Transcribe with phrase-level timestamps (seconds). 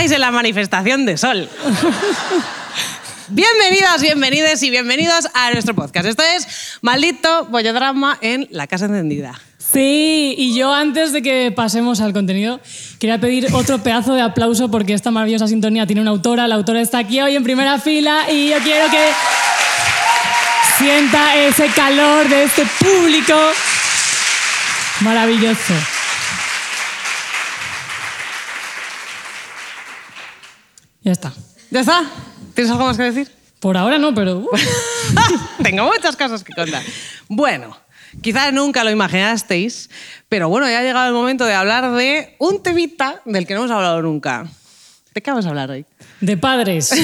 [0.00, 1.46] Estáis en la manifestación de sol.
[3.28, 6.06] Bienvenidas, bienvenidos y bienvenidos a nuestro podcast.
[6.06, 9.38] Esto es Maldito Bollodrama en La Casa Encendida.
[9.58, 12.60] Sí, y yo antes de que pasemos al contenido,
[12.98, 16.48] quería pedir otro pedazo de aplauso porque esta maravillosa sintonía tiene una autora.
[16.48, 19.06] La autora está aquí hoy en primera fila y yo quiero que
[20.78, 23.34] sienta ese calor de este público
[25.02, 25.74] maravilloso.
[31.02, 31.32] Ya está.
[31.70, 32.02] ¿Ya está?
[32.54, 33.30] ¿Tienes algo más que decir?
[33.58, 34.38] Por ahora no, pero...
[34.38, 34.48] uh,
[35.62, 36.82] Tengo muchas cosas que contar.
[37.28, 37.76] Bueno,
[38.22, 39.88] quizás nunca lo imaginasteis,
[40.28, 43.60] pero bueno, ya ha llegado el momento de hablar de un temita del que no
[43.60, 44.46] hemos hablado nunca.
[45.14, 45.84] ¿De qué vamos a hablar hoy?
[46.20, 46.90] de padres.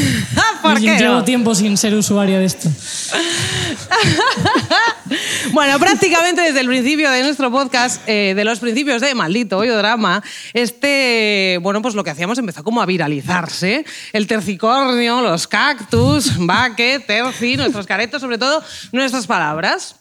[0.62, 1.24] ¿Por qué Llevo no?
[1.24, 2.68] tiempo sin ser usuaria de esto.
[5.52, 10.22] Bueno, prácticamente desde el principio de nuestro podcast, eh, de los principios de Maldito Drama,
[10.52, 13.84] este, bueno, pues lo que hacíamos empezó como a viralizarse.
[14.12, 19.96] El tercicornio, los cactus, vaque, terci, nuestros caretos, sobre todo nuestras palabras.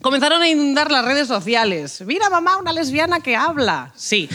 [0.00, 2.02] Comenzaron a inundar las redes sociales.
[2.06, 3.92] Mira, mamá, una lesbiana que habla.
[3.96, 4.28] Sí.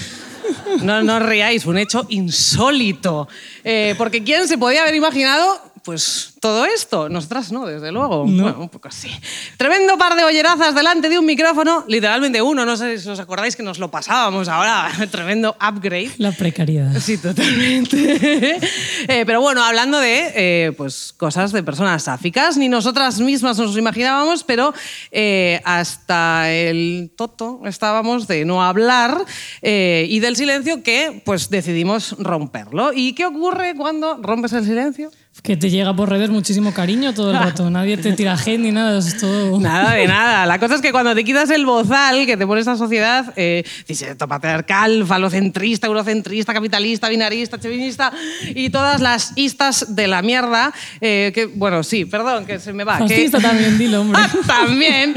[0.81, 3.27] No, no os un hecho insólito.
[3.63, 7.09] Eh, porque ¿quién se podía haber imaginado pues todo esto?
[7.09, 8.25] Nosotras no, desde luego.
[8.25, 9.09] Bueno, un poco así.
[9.58, 13.55] Tremendo par de ollerazas delante de un micrófono, literalmente uno, no sé si os acordáis
[13.55, 16.11] que nos lo pasábamos ahora, tremendo upgrade.
[16.17, 16.98] La precariedad.
[16.99, 18.59] Sí, totalmente.
[19.08, 23.73] Eh, pero bueno, hablando de eh, pues, cosas de personas sáficas, ni nosotras mismas nos
[23.73, 24.73] lo imaginábamos, pero
[25.11, 29.25] eh, hasta el toto estábamos de no hablar
[29.61, 32.92] y del silencio que pues decidimos romperlo.
[32.93, 35.11] ¿Y qué ocurre cuando rompes el silencio?
[35.44, 37.70] Que te llega por redes muchísimo cariño todo el rato.
[37.70, 39.00] Nadie te tira hate ni nada.
[39.00, 39.60] Es todo...
[39.70, 40.45] Nada de nada.
[40.45, 43.64] La cosa es que cuando te quitas el bozal que te pone esta sociedad, eh,
[43.88, 48.11] dice patriarcal, falocentrista, eurocentrista, capitalista, binarista, chevinista
[48.54, 52.83] y todas las istas de la mierda, eh, que, bueno, sí, perdón, que se me
[52.83, 52.98] va.
[52.98, 54.22] que- Fascista también, dilo, hombre.
[54.45, 55.16] También.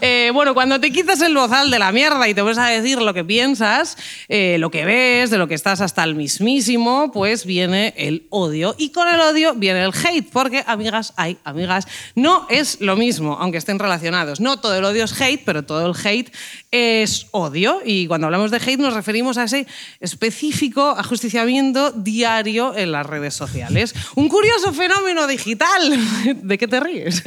[0.00, 3.02] Eh, bueno, cuando te quitas el bozal de la mierda y te vas a decir
[3.02, 3.96] lo que piensas,
[4.28, 8.74] eh, lo que ves, de lo que estás hasta el mismísimo, pues viene el odio.
[8.78, 13.58] Y con el odio el hate, porque, amigas, hay amigas, no es lo mismo, aunque
[13.58, 14.40] estén relacionados.
[14.40, 16.32] No todo el odio es hate, pero todo el hate
[16.70, 17.80] es odio.
[17.84, 19.66] Y cuando hablamos de hate nos referimos a ese
[20.00, 23.94] específico ajusticiamiento diario en las redes sociales.
[24.14, 25.98] Un curioso fenómeno digital.
[26.42, 27.22] ¿De qué te ríes?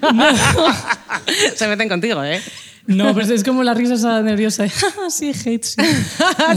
[1.56, 2.40] Se meten contigo, ¿eh?
[2.88, 4.66] No, pues es como la risa esa nerviosa.
[5.10, 5.76] sí, hate, sí.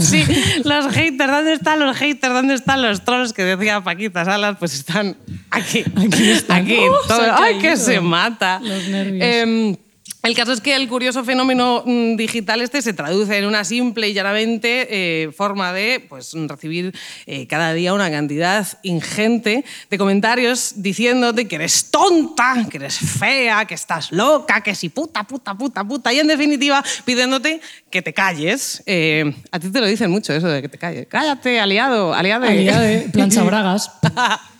[0.00, 0.24] sí,
[0.64, 2.32] los haters, ¿dónde están los haters?
[2.32, 4.56] ¿Dónde están los trolls que decía Paquita Salas?
[4.58, 5.14] Pues están
[5.50, 5.84] aquí.
[5.94, 6.62] Aquí están.
[6.62, 8.60] Aquí, ¡Uh, todo- se ha ¡Ay, que se mata!
[8.62, 9.22] Los nervios.
[9.22, 9.76] Em,
[10.22, 14.08] el caso es que el curioso fenómeno mm, digital este se traduce en una simple
[14.08, 16.94] y llanamente eh, forma de pues, recibir
[17.26, 23.64] eh, cada día una cantidad ingente de comentarios diciéndote que eres tonta, que eres fea,
[23.64, 26.12] que estás loca, que si puta, puta, puta, puta.
[26.12, 27.60] Y en definitiva pidiéndote
[27.90, 28.80] que te calles.
[28.86, 31.08] Eh, a ti te lo dicen mucho eso de que te calles.
[31.08, 32.46] Cállate, aliado, aliado.
[32.46, 33.90] Aliada de plancha bragas.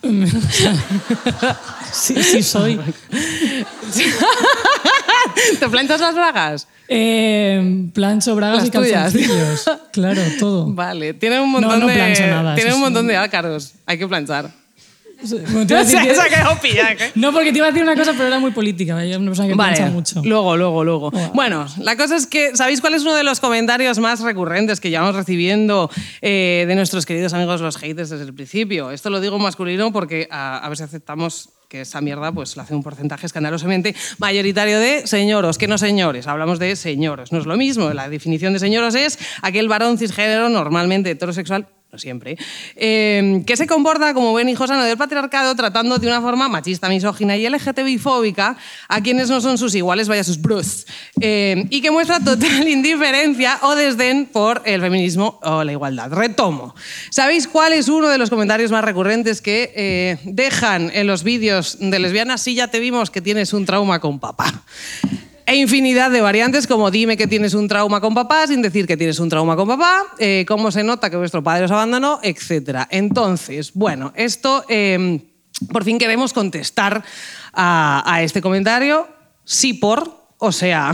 [1.93, 2.77] sí, sí soy.
[5.59, 6.67] ¿Te planchas las bragas?
[6.87, 9.69] Eh, plancho bragas Las y calzoncillos.
[9.91, 10.65] Claro, todo.
[10.73, 12.81] Vale, tiene un montón no de plancho nada, tiene un sí.
[12.81, 13.73] montón de ácaros.
[13.85, 14.51] Hay que planchar.
[15.23, 17.11] Bueno, te iba a decir que- Se ha quedado pillada, ¿eh?
[17.15, 19.03] No, porque te iba a decir una cosa, pero era muy política.
[19.05, 20.21] Yo una persona que Vale, mucho.
[20.23, 21.11] luego, luego, luego.
[21.11, 21.31] Wow.
[21.33, 24.89] Bueno, la cosa es que, ¿sabéis cuál es uno de los comentarios más recurrentes que
[24.89, 25.89] llevamos recibiendo
[26.21, 28.91] eh, de nuestros queridos amigos los haters desde el principio?
[28.91, 32.63] Esto lo digo masculino porque a, a ver si aceptamos que esa mierda pues la
[32.63, 37.47] hace un porcentaje escandalosamente mayoritario de señoros, que no señores, hablamos de señoros, no es
[37.47, 42.37] lo mismo, la definición de señoros es aquel varón cisgénero normalmente heterosexual no siempre,
[42.75, 46.89] eh, que se comporta como buen hijo sano del patriarcado, tratando de una forma machista,
[46.89, 48.57] misógina y LGTBI-fóbica
[48.87, 50.87] a quienes no son sus iguales, vaya sus bros,
[51.21, 56.11] eh, y que muestra total indiferencia o desdén por el feminismo o la igualdad.
[56.11, 56.73] Retomo.
[57.11, 61.77] ¿Sabéis cuál es uno de los comentarios más recurrentes que eh, dejan en los vídeos
[61.79, 62.41] de lesbianas?
[62.41, 64.63] Sí, ya te vimos que tienes un trauma con papá.
[65.45, 68.95] E infinidad de variantes como dime que tienes un trauma con papá sin decir que
[68.95, 72.87] tienes un trauma con papá, eh, cómo se nota que vuestro padre os abandonó, etc.
[72.89, 75.19] Entonces, bueno, esto eh,
[75.71, 77.03] por fin queremos contestar
[77.51, 79.07] a, a este comentario,
[79.43, 80.93] sí por, o sea...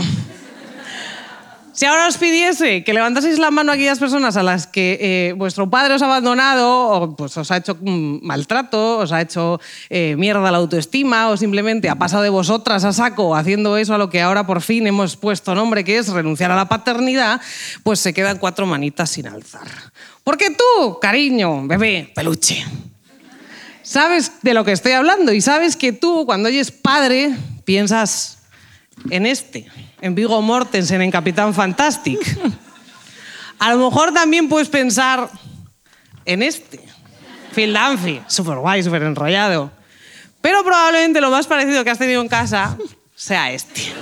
[1.80, 5.32] Si ahora os pidiese que levantaseis la mano a aquellas personas a las que eh,
[5.32, 10.12] vuestro padre os ha abandonado, o pues os ha hecho maltrato, os ha hecho eh,
[10.20, 14.10] mierda la autoestima, o simplemente ha pasado de vosotras a saco haciendo eso a lo
[14.10, 17.40] que ahora por fin hemos puesto nombre, que es renunciar a la paternidad,
[17.82, 19.68] pues se quedan cuatro manitas sin alzar.
[20.22, 22.62] Porque tú, cariño, bebé, peluche,
[23.80, 27.34] sabes de lo que estoy hablando y sabes que tú, cuando oyes padre,
[27.64, 28.36] piensas
[29.08, 29.66] en este,
[30.00, 32.20] en Vigo Mortensen, en Capitán Fantastic.
[33.58, 35.28] A lo mejor también puedes pensar
[36.24, 36.80] en este,
[37.54, 39.70] Phil Dunphy, súper guay, súper enrollado.
[40.40, 42.76] Pero probablemente lo más parecido que has tenido en casa
[43.14, 43.92] sea este.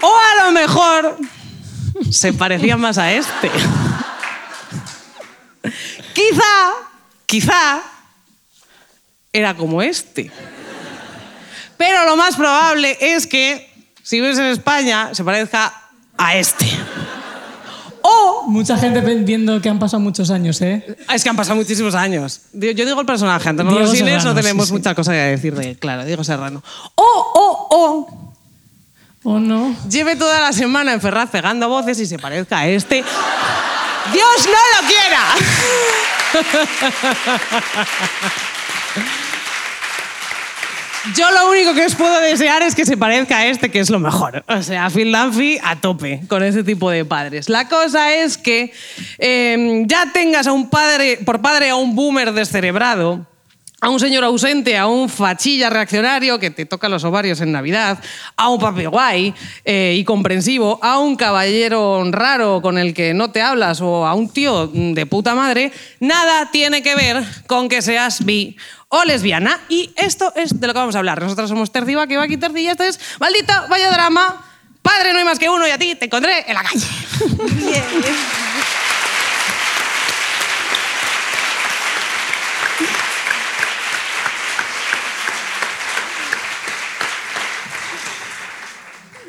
[0.00, 1.16] O a lo mejor
[2.10, 3.50] se parecía más a este.
[6.12, 6.72] Quizá,
[7.26, 7.82] quizá,
[9.32, 10.30] era como este.
[11.76, 13.68] Pero lo más probable es que,
[14.02, 15.72] si vives en España, se parezca
[16.16, 16.66] a este.
[18.02, 20.96] O, Mucha gente viendo que han pasado muchos años, ¿eh?
[21.12, 22.42] es que han pasado muchísimos años.
[22.52, 24.78] Yo digo el personaje, Diego Rosines, no tenemos sí, sí.
[24.78, 26.62] mucha cosa que decir de él, claro, Diego Serrano.
[26.96, 28.32] O, o, o,
[29.24, 29.74] ¿O no?
[29.88, 33.04] lleve toda la semana en Ferraz pegando voces y se parezca a este.
[34.12, 36.21] ¡Dios no lo quiera!
[41.16, 43.90] Yo lo único que os puedo desear es que se parezca a este, que es
[43.90, 44.44] lo mejor.
[44.46, 47.48] O sea, Phil Dunphy a tope con ese tipo de padres.
[47.48, 48.72] La cosa es que
[49.18, 53.26] eh, ya tengas a un padre, por padre a un boomer descerebrado,
[53.82, 57.98] a un señor ausente, a un fachilla reaccionario que te toca los ovarios en Navidad,
[58.36, 59.34] a un papi guay
[59.64, 64.14] eh, y comprensivo, a un caballero raro con el que no te hablas o a
[64.14, 68.56] un tío de puta madre, nada tiene que ver con que seas bi
[68.86, 69.58] o lesbiana.
[69.68, 71.20] Y esto es de lo que vamos a hablar.
[71.20, 74.46] Nosotros somos Terci Baki, Baki Terci y esto es Maldito Vaya Drama.
[74.80, 76.86] Padre, no hay más que uno y a ti te encontré en la calle.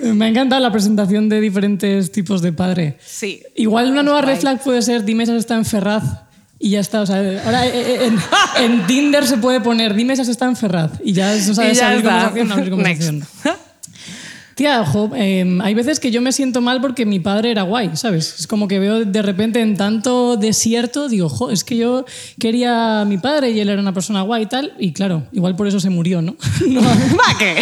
[0.04, 2.98] Me ha encantado la presentación de diferentes tipos de padre.
[3.06, 3.42] Sí.
[3.56, 6.04] Igual una nueva red flag puede ser dime si está en Ferraz
[6.60, 7.02] y ya está.
[7.02, 8.18] O sea, ahora eh, eh, en,
[8.64, 11.76] en Tinder se puede poner dime si está en Ferraz y ya eso sabe Y
[11.76, 12.32] ya está.
[12.32, 13.24] conversación, abrir conversación.
[14.56, 17.90] Tía, ojo, eh, hay veces que yo me siento mal porque mi padre era guay,
[17.96, 18.36] ¿sabes?
[18.42, 22.06] Es como que veo de repente en tanto desierto, digo, jo, es que yo
[22.40, 25.56] quería a mi padre y él era una persona guay y tal, y claro, igual
[25.56, 26.36] por eso se murió, ¿no?
[26.68, 27.56] No, ¿Va qué?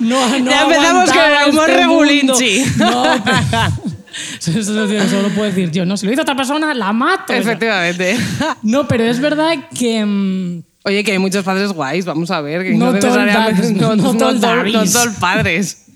[0.00, 2.64] No, no Ya empezamos con el humor este regulinchi.
[2.76, 3.36] No, pero-
[4.60, 5.96] eso, eso- lo puedo decir yo, ¿no?
[5.96, 7.32] Si lo hizo otra persona, la mato.
[7.32, 8.16] Efectivamente.
[8.62, 10.04] No, pero es verdad que...
[10.04, 12.64] mm, Oye, que hay muchos padres guays, vamos a ver.
[12.64, 15.86] Que no, No No, no padres.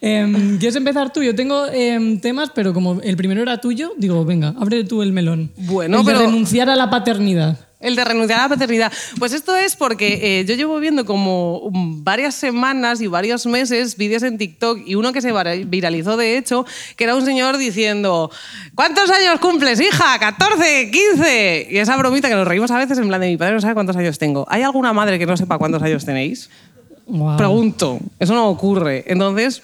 [0.00, 1.22] Em, ¿Quieres empezar tú?
[1.22, 5.12] Yo tengo em, temas, pero como el primero era tuyo, digo, venga, abre tú el
[5.12, 5.50] melón.
[5.56, 7.58] Bueno, El de pero- renunciar a la paternidad.
[7.78, 8.90] El de renunciar a la paternidad.
[9.18, 14.22] Pues esto es porque eh, yo llevo viendo como varias semanas y varios meses vídeos
[14.22, 15.30] en TikTok y uno que se
[15.66, 16.64] viralizó de hecho,
[16.96, 18.30] que era un señor diciendo,
[18.74, 20.18] ¿cuántos años cumples, hija?
[20.18, 20.90] ¿14?
[20.90, 21.66] ¿15?
[21.70, 23.74] Y esa bromita que nos reímos a veces en plan de mi padre no sabe
[23.74, 24.46] cuántos años tengo.
[24.48, 26.48] ¿Hay alguna madre que no sepa cuántos años tenéis?
[27.36, 28.00] Pregunto.
[28.18, 29.04] Eso no ocurre.
[29.06, 29.62] Entonces,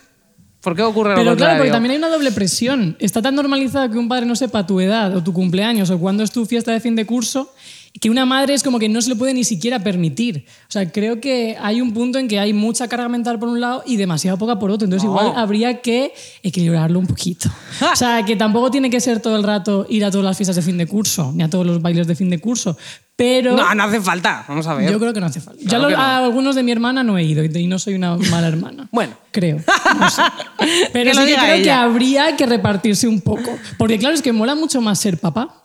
[0.60, 2.94] ¿por qué ocurre lo Pero claro, porque también hay una doble presión.
[3.00, 6.22] Está tan normalizado que un padre no sepa tu edad o tu cumpleaños o cuándo
[6.22, 7.52] es tu fiesta de fin de curso
[8.00, 10.46] que una madre es como que no se lo puede ni siquiera permitir.
[10.68, 13.60] O sea, creo que hay un punto en que hay mucha carga mental por un
[13.60, 14.86] lado y demasiado poca por otro.
[14.86, 15.10] Entonces No.
[15.10, 17.50] igual habría que equilibrarlo un poquito.
[17.92, 20.56] O sea, que tampoco tiene que ser todo el rato ir a todas las fiestas
[20.56, 22.76] de fin de curso, ni a todos los bailes de fin de curso.
[23.14, 23.54] Pero...
[23.56, 24.44] No, no hace falta.
[24.48, 24.90] Vamos a ver.
[24.90, 25.62] Yo creo que no hace falta.
[25.68, 26.02] Claro ya que no.
[26.02, 28.88] a algunos de mi hermana no he ido y no soy una mala hermana.
[28.92, 29.14] Bueno.
[29.30, 29.58] Creo.
[29.98, 30.22] No sé.
[30.92, 31.82] Pero Que sí que creo que ella.
[31.82, 33.50] habría que repartirse un poco.
[33.78, 35.61] Porque claro, es que mola mucho más ser papá.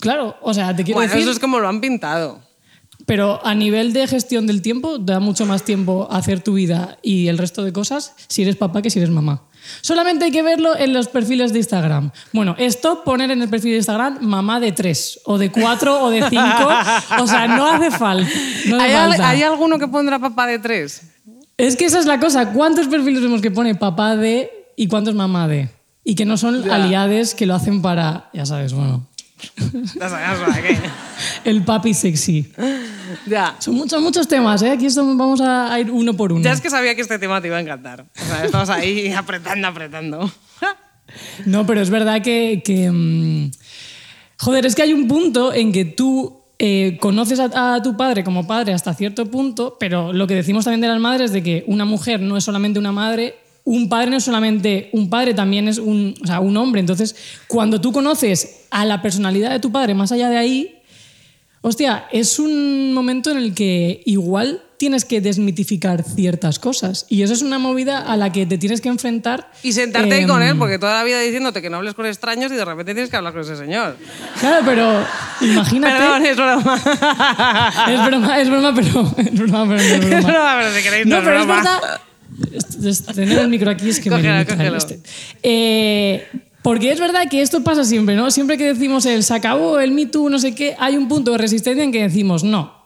[0.00, 1.22] Claro, o sea, te quiero Bueno, decir...
[1.22, 2.40] eso es como lo han pintado.
[3.06, 7.28] Pero a nivel de gestión del tiempo, da mucho más tiempo hacer tu vida y
[7.28, 9.42] el resto de cosas si eres papá que si eres mamá.
[9.82, 12.10] Solamente hay que verlo en los perfiles de Instagram.
[12.32, 16.10] Bueno, esto poner en el perfil de Instagram mamá de tres, o de cuatro, o
[16.10, 16.68] de cinco.
[17.20, 18.28] O sea, no hace falta.
[18.66, 19.28] no hace ¿Hay, al- falta.
[19.28, 21.02] hay alguno que pondrá papá de tres?
[21.56, 22.52] Es que esa es la cosa.
[22.52, 25.68] ¿Cuántos perfiles vemos que pone papá de y cuántos mamá de?
[26.04, 26.74] Y que no son Ya.
[26.74, 29.06] aliades que lo hacen para, ya sabes, bueno,
[31.44, 32.52] El papi sexy.
[33.26, 33.56] Ya.
[33.58, 34.70] Son muchos, muchos temas, ¿eh?
[34.70, 36.42] Aquí esto vamos a ir uno por uno.
[36.42, 38.02] Ya es que sabía que este tema te iba a encantar.
[38.02, 40.30] O sea, estamos ahí apretando, apretando.
[41.46, 42.62] No, pero es verdad que.
[42.64, 43.50] que, mm,
[44.38, 48.24] joder, es que hay un punto en que tú eh, conoces a, a tu padre
[48.24, 51.62] como padre hasta cierto punto, pero lo que decimos también de las madres de que
[51.68, 53.36] una mujer no es solamente una madre.
[53.66, 56.80] Un padre no es solamente un padre, también es un, o sea, un hombre.
[56.80, 57.16] Entonces,
[57.48, 60.78] cuando tú conoces a la personalidad de tu padre más allá de ahí,
[61.62, 67.06] hostia, es un momento en el que igual tienes que desmitificar ciertas cosas.
[67.08, 69.50] Y eso es una movida a la que te tienes que enfrentar.
[69.62, 72.04] Y sentarte ahí con él, em, porque toda la vida diciéndote que no hables con
[72.04, 73.96] extraños y de repente tienes que hablar con ese señor.
[74.40, 75.06] Claro, pero
[75.40, 75.96] imagínate.
[75.96, 76.82] Perdón, es broma.
[77.88, 80.56] Es broma, es broma, pero es broma, pero no es Es broma.
[80.58, 81.62] pero si queréis no, No, pero es broma.
[81.62, 82.00] Es-
[83.14, 84.76] Tener el micro aquí es que me Cógelo, cógelo.
[84.76, 85.00] este.
[85.42, 86.26] Eh,
[86.62, 88.30] porque es verdad que esto pasa siempre, ¿no?
[88.30, 91.32] Siempre que decimos el se acabó, el Me Too, no sé qué, hay un punto
[91.32, 92.83] de resistencia en que decimos no.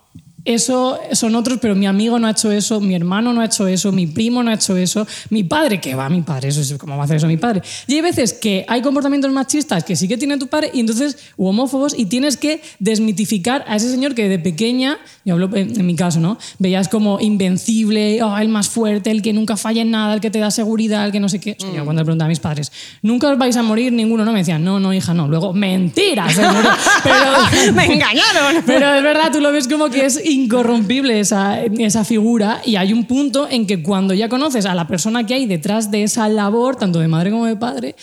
[0.48, 3.68] Eso son otros, pero mi amigo no ha hecho eso, mi hermano no ha hecho
[3.68, 6.72] eso, mi primo no ha hecho eso, mi padre, que va, mi padre, eso es
[6.78, 7.60] ¿cómo va a hacer eso mi padre?
[7.86, 11.18] Y hay veces que hay comportamientos machistas que sí que tiene tu padre y entonces,
[11.36, 15.78] u homófobos, y tienes que desmitificar a ese señor que de pequeña, yo hablo en,
[15.78, 16.38] en mi caso, ¿no?
[16.58, 20.30] Veías como invencible, oh, el más fuerte, el que nunca falla en nada, el que
[20.30, 21.56] te da seguridad, el que no sé qué.
[21.58, 24.24] O sea, yo cuando le preguntaba a mis padres, ¿nunca os vais a morir ninguno?
[24.24, 25.28] No, me decían, no, no, hija, no.
[25.28, 26.70] Luego, mentira, murió.
[27.04, 28.62] Pero, Me engañaron.
[28.66, 32.92] pero es verdad, tú lo ves como que es incorrompible esa, esa figura y hay
[32.92, 36.28] un punto en que cuando ya conoces a la persona que hay detrás de esa
[36.28, 37.96] labor, tanto de madre como de padre,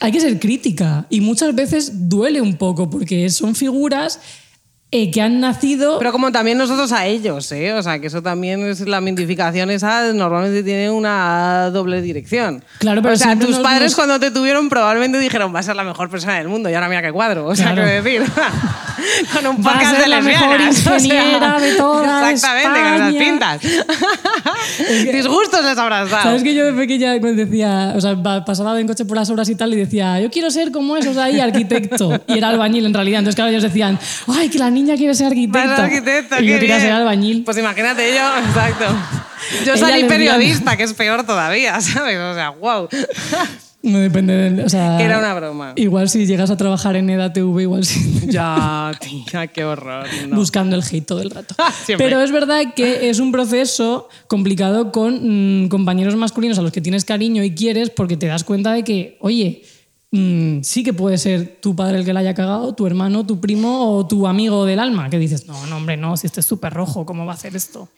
[0.00, 4.20] hay que ser crítica y muchas veces duele un poco porque son figuras
[4.90, 5.98] eh, que han nacido...
[5.98, 7.74] Pero como también nosotros a ellos, ¿eh?
[7.74, 12.64] O sea, que eso también es la mintificación esa, normalmente tiene una doble dirección.
[12.78, 15.76] Claro, pero O sea, tus padres nos- cuando te tuvieron probablemente dijeron, va a ser
[15.76, 17.46] la mejor persona del mundo y ahora mira qué cuadro.
[17.46, 17.82] O sea, Claro.
[18.02, 18.32] quiero decir,
[19.34, 22.30] con un Va a podcast ser de la mejor lesbianas, o sea, ingeniera de toda
[22.32, 23.58] Exactamente, con esas España.
[23.58, 25.12] pintas.
[25.12, 26.22] Disgustos les habrás dado.
[26.22, 29.48] ¿Sabes que yo de pequeña decía, o sea, pa- pasaba en coche por las obras
[29.48, 32.20] y tal y decía, yo quiero ser como esos ahí, arquitecto?
[32.26, 33.18] Y era albañil en realidad.
[33.20, 35.82] Entonces, claro, ellos decían, ay, que la niña quiere ser arquitecta.
[35.82, 37.44] Vas y yo quería ser albañil.
[37.44, 38.84] Pues imagínate yo, exacto.
[39.64, 42.18] Yo Ella salí periodista, que es peor todavía, ¿sabes?
[42.18, 42.88] O sea, wow.
[43.80, 45.72] No depende del- o sea, Que era una broma.
[45.76, 48.22] Igual si llegas a trabajar en EDATV, igual sí.
[48.26, 50.06] Ya, tía, qué horror.
[50.28, 50.36] no.
[50.36, 51.54] buscando el hate todo el rato.
[51.84, 52.04] Siempre.
[52.08, 56.80] Pero es verdad que es un proceso complicado con mm, compañeros masculinos a los que
[56.80, 59.62] tienes cariño y quieres porque te das cuenta de que, oye,
[60.12, 63.96] sí que puede ser tu padre el que la haya cagado, tu hermano, tu primo
[63.96, 66.72] o tu amigo del alma, que dices, no, no, hombre, no, si este es súper
[66.72, 67.88] rojo, ¿cómo va a hacer esto?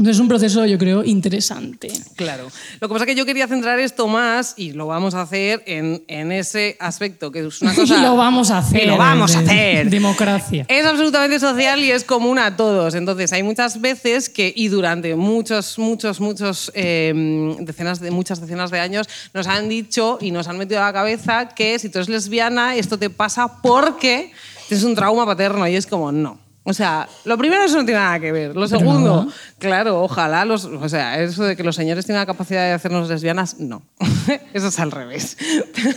[0.00, 1.92] Entonces es un proceso, yo creo, interesante.
[2.16, 2.50] Claro.
[2.80, 5.62] Lo que pasa es que yo quería centrar esto más, y lo vamos a hacer,
[5.66, 8.00] en, en ese aspecto, que es una cosa...
[8.00, 8.86] lo vamos a hacer.
[8.86, 9.90] Lo vamos a hacer.
[9.90, 10.64] Democracia.
[10.68, 12.94] Es absolutamente social y es común a todos.
[12.94, 17.12] Entonces, hay muchas veces que, y durante muchos, muchos, muchos, eh,
[17.60, 20.92] decenas de, muchas decenas de años, nos han dicho y nos han metido a la
[20.94, 24.32] cabeza que si tú eres lesbiana, esto te pasa porque
[24.66, 25.68] tienes un trauma paterno.
[25.68, 26.38] Y es como, no.
[26.62, 28.54] O sea, lo primero eso no tiene nada que ver.
[28.54, 29.32] Lo segundo, no.
[29.58, 33.08] claro, ojalá los, o sea, eso de que los señores tienen la capacidad de hacernos
[33.08, 33.82] lesbianas, no.
[34.52, 35.38] eso es al revés.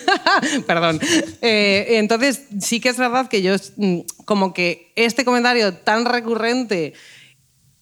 [0.67, 1.01] Perdón.
[1.41, 6.93] Eh, entonces, sí que es verdad que yo, mm, como que este comentario tan recurrente,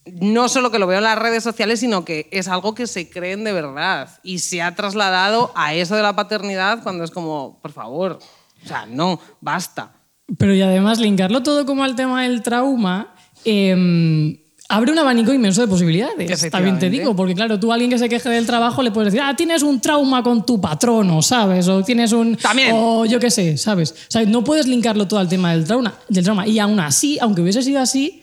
[0.05, 3.11] no solo que lo veo en las redes sociales, sino que es algo que se
[3.11, 7.59] creen de verdad y se ha trasladado a eso de la paternidad cuando es como,
[7.61, 8.17] por favor,
[8.63, 10.00] o sea, no, basta.
[10.38, 14.38] Pero y además linkarlo todo como al tema del trauma eh,
[14.71, 16.50] abre un abanico inmenso de posibilidades.
[16.50, 19.11] También te digo, porque claro, tú a alguien que se queje del trabajo le puedes
[19.11, 21.67] decir, ah, tienes un trauma con tu patrono, ¿sabes?
[21.67, 22.38] O tienes un...
[22.38, 22.71] También.
[22.73, 23.91] O yo qué sé, ¿sabes?
[23.91, 25.93] O sea, no puedes linkarlo todo al tema del trauma.
[26.07, 26.47] Del trauma.
[26.47, 28.21] Y aún así, aunque hubiese sido así,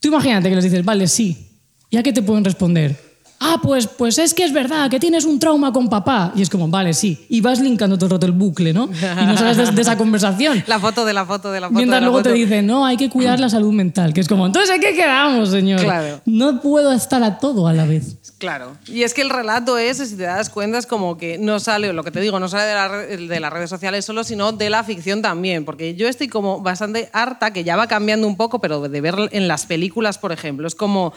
[0.00, 1.50] tú imagínate que les dices, vale, sí.
[1.90, 3.05] ¿Ya qué te pueden responder?
[3.40, 6.32] Ah, pues, pues es que es verdad, que tienes un trauma con papá.
[6.34, 7.26] Y es como, vale, sí.
[7.28, 8.88] Y vas linkando todo el rato el bucle, ¿no?
[8.88, 10.64] Y no sabes de, de esa conversación.
[10.66, 11.76] La foto de la foto de la foto.
[11.76, 14.12] Mientras de la luego te dicen, no, hay que cuidar la salud mental.
[14.12, 15.80] Que es como, entonces, ¿en qué quedamos, señor?
[15.80, 16.20] Claro.
[16.24, 18.16] No puedo estar a todo a la vez.
[18.38, 18.76] Claro.
[18.86, 21.92] Y es que el relato ese, si te das cuenta, es como que no sale,
[21.92, 22.88] lo que te digo, no sale de, la
[23.34, 25.64] de las redes sociales solo, sino de la ficción también.
[25.64, 29.14] Porque yo estoy como bastante harta, que ya va cambiando un poco, pero de ver
[29.32, 30.66] en las películas, por ejemplo.
[30.66, 31.14] Es como,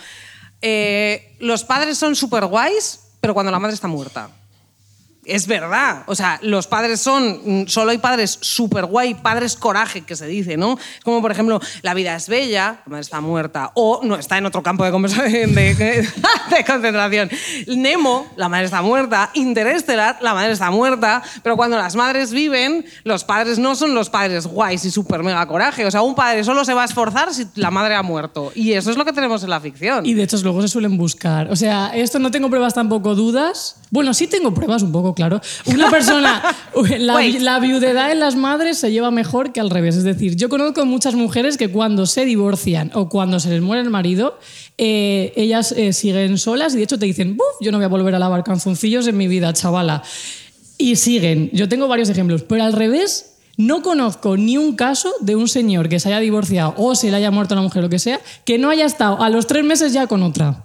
[0.61, 4.29] eh, los padres son súper guays, pero cuando la madre está muerta.
[5.25, 6.03] Es verdad.
[6.07, 7.63] O sea, los padres son.
[7.63, 10.77] mm, Solo hay padres súper guay, padres coraje, que se dice, ¿no?
[11.03, 14.45] Como por ejemplo, la vida es bella, la madre está muerta, o no está en
[14.45, 16.07] otro campo de, conversación, de,
[16.65, 17.29] concentración.
[17.67, 19.29] Nemo, la madre está muerta.
[19.33, 21.21] Interestelar, la madre está muerta.
[21.43, 25.45] Pero cuando las madres viven, los padres no son los padres guays y súper mega
[25.47, 25.85] coraje.
[25.85, 28.51] O sea, un padre solo se va a esforzar si la madre ha muerto.
[28.55, 30.05] Y eso es lo que tenemos en la ficción.
[30.05, 31.51] Y de hecho luego se suelen buscar.
[31.51, 33.75] O sea, esto no tengo pruebas tampoco dudas.
[33.91, 35.41] Bueno, sí tengo pruebas un poco, claro.
[35.65, 36.43] Una persona,
[36.99, 39.95] la, la viudedad en las madres se lleva mejor que al revés.
[39.95, 43.81] Es decir, yo conozco muchas mujeres que cuando se divorcian o cuando se les muere
[43.81, 44.37] el marido,
[44.77, 47.89] eh, ellas eh, siguen solas y de hecho te dicen, "Buf, yo no voy a
[47.89, 50.03] volver a lavar calzoncillos en mi vida, chavala.
[50.77, 51.49] Y siguen.
[51.51, 55.89] Yo tengo varios ejemplos, pero al revés, no conozco ni un caso de un señor
[55.89, 58.21] que se haya divorciado o se le haya muerto a la mujer, lo que sea,
[58.45, 60.63] que no haya estado a los tres meses ya con otra.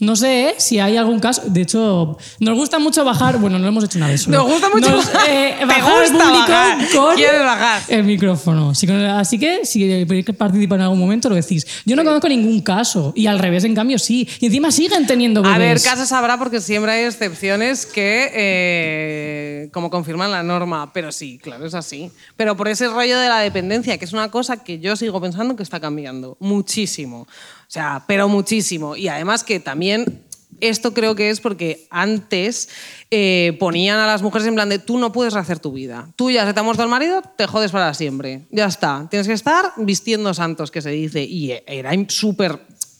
[0.00, 0.54] No sé ¿eh?
[0.58, 1.42] si hay algún caso.
[1.46, 3.38] De hecho, nos gusta mucho bajar.
[3.38, 4.22] Bueno, no lo hemos hecho una vez.
[4.22, 4.38] solo.
[4.38, 6.78] Nos gusta mucho Nos, eh, bajar al gusta público bajar.
[6.94, 7.82] con Quieres bajar.
[7.88, 8.70] el micrófono.
[8.70, 11.66] Así que, si queréis participar en algún momento, lo decís.
[11.84, 13.12] Yo no conozco ningún caso.
[13.16, 14.28] Y al revés, en cambio, sí.
[14.38, 15.56] Y encima siguen teniendo bebés.
[15.56, 21.10] A ver, casos habrá porque siempre hay excepciones que eh, como confirman la norma, pero
[21.10, 22.12] sí, claro, es así.
[22.36, 25.56] Pero por ese rollo de la dependencia, que es una cosa que yo sigo pensando
[25.56, 27.26] que está cambiando muchísimo.
[27.68, 28.96] O sea, pero muchísimo.
[28.96, 30.24] Y además que también
[30.60, 32.70] esto creo que es porque antes
[33.10, 36.08] eh, ponían a las mujeres en plan de tú no puedes rehacer tu vida.
[36.16, 38.46] Tú ya se te ha muerto el marido, te jodes para siempre.
[38.50, 39.06] Ya está.
[39.10, 41.22] Tienes que estar vistiendo santos, que se dice.
[41.24, 42.58] Y era súper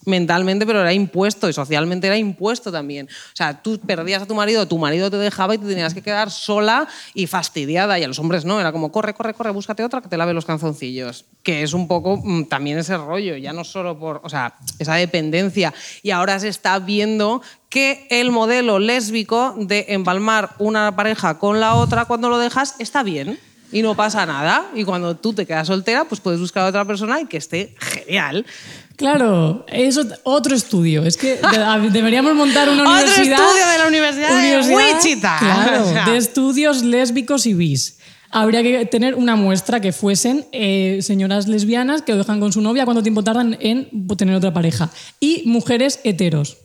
[0.09, 3.07] mentalmente, pero era impuesto y socialmente era impuesto también.
[3.07, 6.03] O sea, tú perdías a tu marido, tu marido te dejaba y te tenías que
[6.03, 7.99] quedar sola y fastidiada.
[7.99, 10.35] Y a los hombres no, era como corre, corre, corre, búscate otra que te lave
[10.35, 11.27] los calzoncillos.
[11.43, 14.95] Que es un poco mm, también ese rollo, ya no solo por, o sea, esa
[14.95, 15.73] dependencia.
[16.03, 21.75] Y ahora se está viendo que el modelo lésbico de empalmar una pareja con la
[21.75, 23.39] otra cuando lo dejas está bien.
[23.71, 24.67] Y no pasa nada.
[24.75, 27.75] Y cuando tú te quedas soltera, pues puedes buscar a otra persona y que esté
[27.79, 28.47] genial.
[28.99, 31.05] Claro, es ot- otro estudio.
[31.05, 33.39] Es que de- deberíamos montar una Otro universidad.
[33.41, 35.37] estudio de la Universidad de Wichita.
[35.39, 36.05] Claro, O sea.
[36.05, 37.99] de estudios lésbicos y bis.
[38.31, 42.61] Habría que tener una muestra que fuesen eh, señoras lesbianas que lo dejan con su
[42.61, 44.91] novia, cuánto tiempo tardan en tener otra pareja.
[45.21, 46.59] Y mujeres heteros.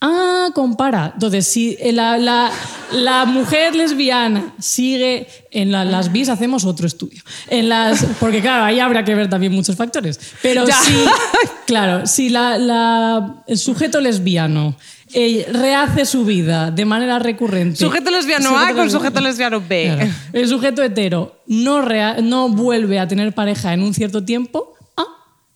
[0.00, 1.10] Ah, compara.
[1.14, 2.52] Entonces, si la, la-
[2.92, 7.20] la mujer lesbiana sigue en la- las bis, hacemos otro estudio.
[7.48, 10.20] En las, porque claro, ahí habrá que ver también muchos factores.
[10.40, 10.76] Pero Ya.
[10.80, 10.92] si,
[11.66, 12.32] claro, si
[13.48, 14.76] el sujeto lesbiano
[15.14, 17.76] eh, rehace su vida de manera recurrente.
[17.78, 19.90] Sujeto lesbiano A con sujeto lesbiano B.
[19.96, 20.10] Claro.
[20.32, 24.74] El sujeto hetero no, rea- no vuelve a tener pareja en un cierto tiempo.
[24.96, 25.06] Ah,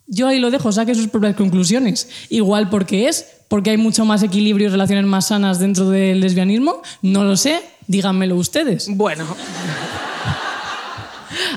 [0.07, 2.09] yo ahí lo dejo, saque sus propias conclusiones.
[2.31, 6.81] Igual porque es, porque hay mucho más equilibrio y relaciones más sanas dentro del lesbianismo.
[7.03, 8.89] No lo sé, díganmelo ustedes.
[8.89, 9.27] Bueno.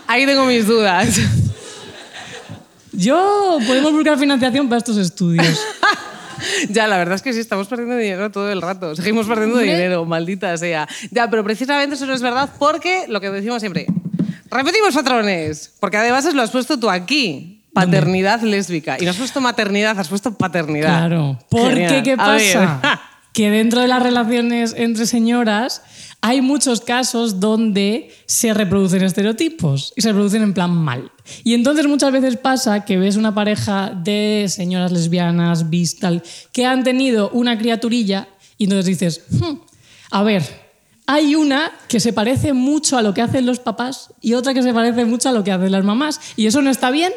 [0.05, 1.17] Ahí tengo mis dudas.
[2.91, 5.57] Yo podemos buscar financiación para estos estudios.
[6.69, 8.93] Ya, la verdad es que sí, estamos perdiendo dinero todo el rato.
[8.93, 10.87] Seguimos perdiendo dinero, maldita sea.
[11.09, 13.87] Ya, pero precisamente eso no es verdad porque lo que decimos siempre,
[14.51, 17.54] repetimos patrones, porque además lo has puesto tú aquí.
[17.75, 18.97] Paternidad lésbica.
[18.99, 20.87] Y no has puesto maternidad, has puesto paternidad.
[20.87, 21.37] Claro.
[21.49, 22.03] Porque, Genial.
[22.03, 23.01] ¿qué pasa?
[23.35, 25.81] Que dentro de las relaciones entre señoras
[26.21, 31.11] hay muchos casos donde se reproducen estereotipos y se reproducen en plan mal.
[31.43, 36.65] Y entonces muchas veces pasa que ves una pareja de señoras lesbianas, bis, tal, que
[36.65, 39.57] han tenido una criaturilla y entonces dices, "Hmm,
[40.11, 40.43] a ver,
[41.07, 44.63] hay una que se parece mucho a lo que hacen los papás y otra que
[44.63, 46.19] se parece mucho a lo que hacen las mamás.
[46.35, 47.11] Y eso no está bien.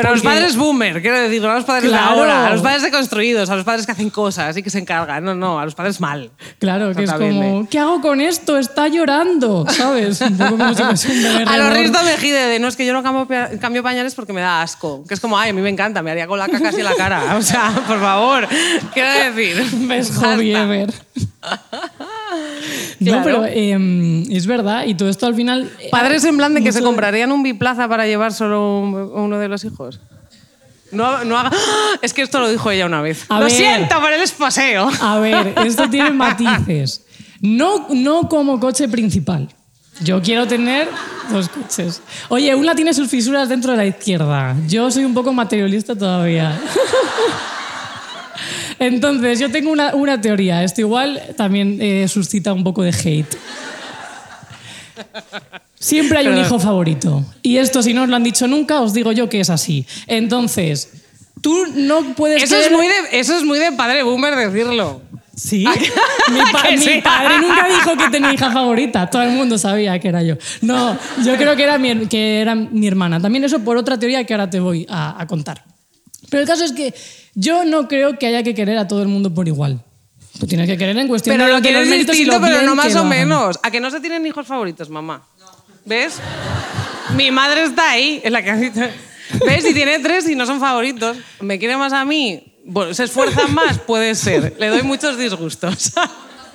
[0.00, 2.04] Pero a los porque- padres boomer, quiero decir, no a los padres Claro.
[2.14, 4.78] de ahora, a los padres deconstruidos, a los padres que hacen cosas y que se
[4.78, 5.24] encargan.
[5.24, 6.30] No, no, a los padres mal.
[6.58, 8.58] Claro, que es como, ¿qué hago con esto?
[8.58, 10.20] Está llorando, ¿sabes?
[10.20, 11.74] Un poco como si fuese un bebé A los reborn.
[11.76, 14.62] Risto Mejide de no es que yo no cambio, pa- cambio pañales porque me da
[14.62, 15.04] asco.
[15.06, 16.84] Que es como, ay, a mí me encanta, me haría con la caca así en
[16.84, 17.36] la cara.
[17.36, 18.46] O sea, por favor,
[18.92, 19.64] quiero decir.
[19.88, 20.34] Basta.
[20.34, 20.92] ever.
[21.40, 22.19] Claro.
[23.00, 25.70] No, pero eh, es verdad, y todo esto al final...
[25.80, 29.38] eh, Padres en plan de que se comprarían un biplaza para llevar solo un- uno
[29.38, 30.00] de los hijos.
[30.92, 31.50] No, no haga...
[31.52, 31.96] ¡Ah!
[32.02, 33.24] Es que esto lo dijo ella una vez.
[33.28, 33.52] A lo ver.
[33.54, 34.88] siento por el esposeo.
[35.00, 37.04] A ver, esto tiene matices.
[37.40, 39.48] No, no como coche principal.
[40.02, 40.88] Yo quiero tener
[41.30, 42.02] dos coches.
[42.28, 44.56] Oye, una tiene sus fisuras dentro de la izquierda.
[44.66, 46.58] Yo soy un poco materialista todavía.
[48.80, 50.64] Entonces, yo tengo una, una teoría.
[50.64, 53.36] Esto igual también eh, suscita un poco de hate.
[55.78, 57.24] Siempre hay un hijo favorito.
[57.42, 59.86] Y esto, si no os lo han dicho nunca, os digo yo que es así.
[60.06, 60.90] Entonces,
[61.40, 62.42] tú no puedes...
[62.42, 65.00] Eso es, muy de, eso es muy de padre boomer decirlo.
[65.34, 65.64] Sí.
[66.32, 67.00] Mi, pa- Que mi sí?
[67.02, 69.08] padre nunca dijo que tenía hija favorita.
[69.08, 70.36] Todo el mundo sabía que era yo.
[70.60, 73.20] No, yo creo que era mi, her- que era mi hermana.
[73.20, 75.64] También eso por otra teoría que ahora te voy a, a contar.
[76.30, 76.94] Pero el caso es que
[77.34, 79.82] yo no creo que haya que querer a todo el mundo por igual.
[80.38, 82.46] Tú tienes que querer en cuestión Pero de, lo quieres los méritos y distinto, lo
[82.46, 83.58] pero no más que o menos.
[83.62, 85.22] ¿A que no se tienen hijos favoritos, mamá?
[85.84, 86.14] ¿Ves?
[87.16, 88.90] Mi madre está ahí, en la casita.
[89.44, 89.66] ¿Ves?
[89.68, 91.16] Y tiene tres y no son favoritos.
[91.40, 92.42] ¿Me quiere más a mí?
[92.64, 93.78] Bueno, ¿Se esfuerzan más?
[93.78, 94.56] Puede ser.
[94.58, 95.92] Le doy muchos disgustos.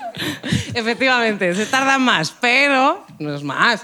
[0.74, 3.82] Efectivamente, se tardan más, pero no es más.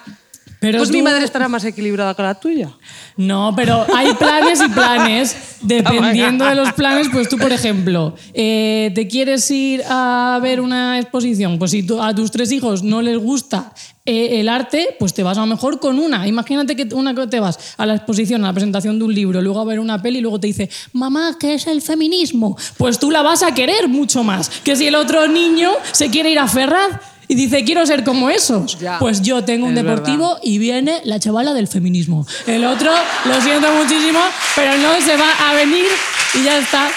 [0.61, 2.69] Pero pues mi madre estará más equilibrada que la tuya.
[3.17, 5.35] No, pero hay planes y planes.
[5.63, 10.99] Dependiendo de los planes, pues tú, por ejemplo, eh, te quieres ir a ver una
[10.99, 11.57] exposición.
[11.57, 13.73] Pues si a tus tres hijos no les gusta
[14.05, 16.27] eh, el arte, pues te vas a lo mejor con una.
[16.27, 19.41] Imagínate que una que te vas a la exposición, a la presentación de un libro,
[19.41, 22.55] luego a ver una peli y luego te dice, mamá, ¿qué es el feminismo?
[22.77, 26.29] Pues tú la vas a querer mucho más que si el otro niño se quiere
[26.29, 26.99] ir a Ferraz.
[27.31, 28.77] Y dice, quiero ser como esos.
[28.77, 28.99] Ya.
[28.99, 29.99] Pues yo tengo un Es verdad.
[30.01, 32.27] deportivo y viene la chavala del feminismo.
[32.45, 32.91] El otro,
[33.23, 34.19] lo siento muchísimo,
[34.53, 35.85] pero no se va a venir
[36.33, 36.89] y ya está.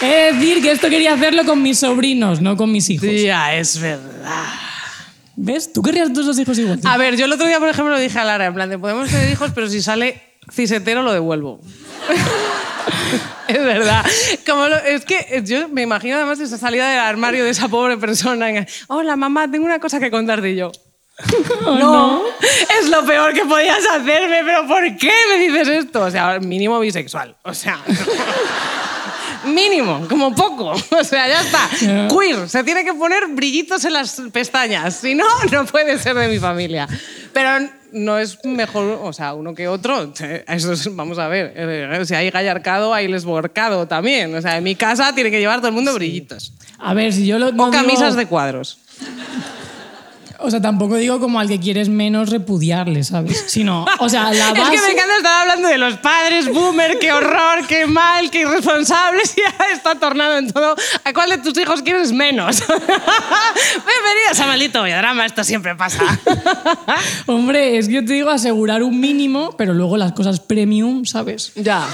[0.00, 3.08] He de decir que esto quería hacerlo con mis sobrinos, no con mis hijos.
[3.22, 4.46] Ya, es verdad.
[5.36, 5.72] ¿Ves?
[5.72, 6.80] Tú querrías todos los hijos igual.
[6.82, 9.08] A ver, yo el otro día, por ejemplo, dije a Lara, en plan, de podemos
[9.08, 11.60] tener hijos, pero si sale cisetero lo devuelvo.
[13.56, 14.04] es verdad.
[14.46, 17.96] Como lo- es que yo me imagino además esa salida del armario de esa pobre
[17.96, 18.50] persona.
[18.50, 20.72] en- Hola, mamá, tengo una cosa que contarte y yo.
[21.66, 22.22] no,
[22.80, 26.00] es lo peor que podías hacerme, pero ¿por qué me dices esto?
[26.04, 27.36] O sea, mínimo bisexual.
[27.44, 27.78] O sea,
[29.44, 30.72] mínimo, como poco.
[30.90, 31.68] O sea, ya está.
[32.08, 34.96] Queer, se tiene que poner brillitos en las pestañas.
[34.96, 36.88] Si no, no puede ser de mi familia.
[37.32, 40.12] Pero no es mejor, o sea, uno que otro.
[40.48, 41.52] Eso es- vamos a ver.
[41.56, 44.34] eh, Si hay gallarcado, hay lesborcado también.
[44.34, 46.52] O sea, en mi casa tiene que llevar todo el mundo brillitos.
[46.78, 47.52] A ver, si yo lo.
[47.52, 48.78] no O camisas digo- de cuadros.
[50.44, 53.44] O sea, tampoco digo como al que quieres menos repudiarle, ¿sabes?
[53.46, 54.70] Sino, o sea, la Es base.
[54.72, 59.34] que me encanta estar hablando de los padres, boomer, qué horror, qué mal, qué irresponsables,
[59.36, 60.74] y ya está tornado en todo.
[61.04, 62.62] ¿A cuál de tus hijos quieres menos?
[62.66, 66.02] Bienvenidos a Maldito Drama, esto siempre pasa.
[67.26, 71.52] Hombre, es que yo te digo asegurar un mínimo, pero luego las cosas premium, ¿sabes?
[71.54, 71.86] ya.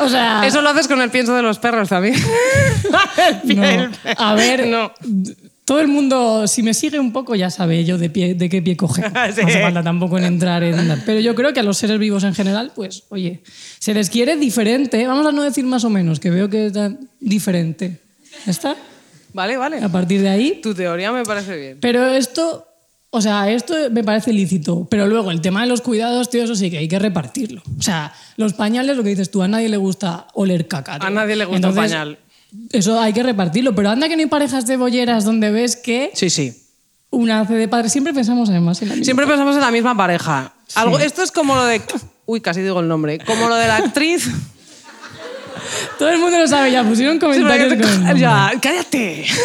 [0.00, 0.44] O sea.
[0.46, 2.14] Eso lo haces con el pienso de los perros también.
[2.14, 3.64] El pie- No.
[3.64, 4.90] el- A ver, No.
[5.72, 8.60] Todo el mundo, si me sigue un poco, ya sabe yo de, pie, de qué
[8.60, 9.00] pie coge.
[9.34, 9.40] Sí.
[9.40, 11.02] No hace falta tampoco en entrar en...
[11.06, 13.40] Pero yo creo que a los seres vivos en general, pues, oye,
[13.78, 15.06] se les quiere diferente.
[15.06, 16.74] Vamos a no decir más o menos, que veo que es
[17.20, 18.00] diferente.
[18.44, 18.76] ¿Ya está?
[19.32, 19.78] Vale, vale.
[19.78, 20.60] A partir de ahí...
[20.62, 21.78] Tu teoría me parece bien.
[21.80, 22.66] Pero esto...
[23.08, 26.54] O sea, esto me parece lícito, pero luego el tema de los cuidados, tío, eso
[26.54, 27.62] sí que hay que repartirlo.
[27.78, 30.98] O sea, los pañales, lo que dices tú, a nadie le gusta oler caca.
[30.98, 31.08] tío.
[31.08, 32.18] A nadie le gusta Entonces, pañal.
[32.70, 36.10] Eso hay que repartirlo, pero anda que no hay parejas de bolleras donde ves que
[36.14, 36.62] Sí, sí.
[37.10, 37.88] una hace de padre.
[37.88, 39.04] Siempre pensamos además en la misma.
[39.04, 40.54] Siempre pensamos en la misma pareja.
[40.74, 41.80] Algo, esto es como lo de...
[42.26, 43.18] Uy, casi digo el nombre.
[43.26, 44.28] Como lo de la actriz...
[45.98, 48.16] Todo el mundo lo sabe ya, pusieron comentarios con.
[48.16, 49.26] Ya, cállate.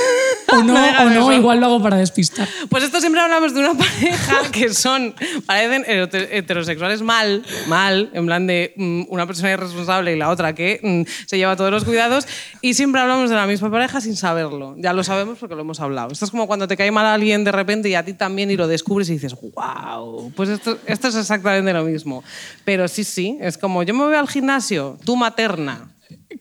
[0.49, 1.33] O no, Me digas o no eso.
[1.33, 2.47] igual lo hago para despistar.
[2.69, 5.13] Pues esto siempre hablamos de una pareja que son,
[5.45, 10.55] parecen heter- heterosexuales mal, mal, en plan de mm, una persona irresponsable y la otra
[10.55, 12.25] que mm, se lleva todos los cuidados,
[12.61, 14.75] y siempre hablamos de la misma pareja sin saberlo.
[14.77, 16.13] Ya lo sabemos porque lo hemos hablado.
[16.13, 18.49] Esto es como cuando te cae mal a alguien de repente y a ti también
[18.49, 22.23] y lo descubres y dices, wow, pues esto, esto es exactamente lo mismo.
[22.63, 25.89] Pero sí, sí, es como yo me voy al gimnasio, tú materna.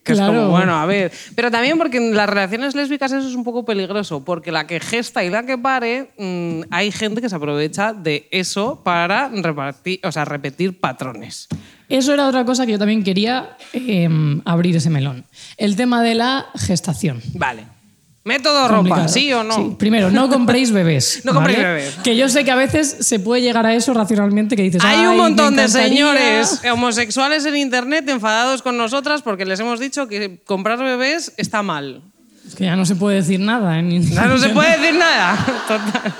[0.07, 1.11] Que es como, bueno, a ver.
[1.35, 4.79] Pero también porque en las relaciones lésbicas eso es un poco peligroso, porque la que
[4.79, 9.99] gesta y la que pare, mm, hay gente que se aprovecha de eso para repartir,
[10.03, 11.47] o sea, repetir patrones.
[11.89, 14.09] Eso era otra cosa que yo también quería eh,
[14.45, 15.25] abrir ese melón.
[15.57, 17.21] El tema de la gestación.
[17.33, 17.76] Vale.
[18.27, 19.07] Método ropa, Complicado.
[19.07, 19.77] ¿sí o no?
[19.77, 21.21] Primero, no compréis bebés.
[21.25, 21.69] No compréis ¿vale?
[21.69, 21.95] bebés.
[22.03, 24.83] Que yo sé que a veces se puede llegar a eso racionalmente, que dices.
[24.83, 25.87] Hay "Ay, un montón de encantaría".
[25.89, 31.63] señores homosexuales en internet enfadados con nosotras porque les hemos dicho que comprar bebés está
[31.63, 32.01] mal.
[32.45, 33.79] Es que ya no se puede decir nada.
[33.79, 33.99] ¿eh?
[34.11, 35.37] Ya no se puede decir nada.
[35.67, 36.13] Total.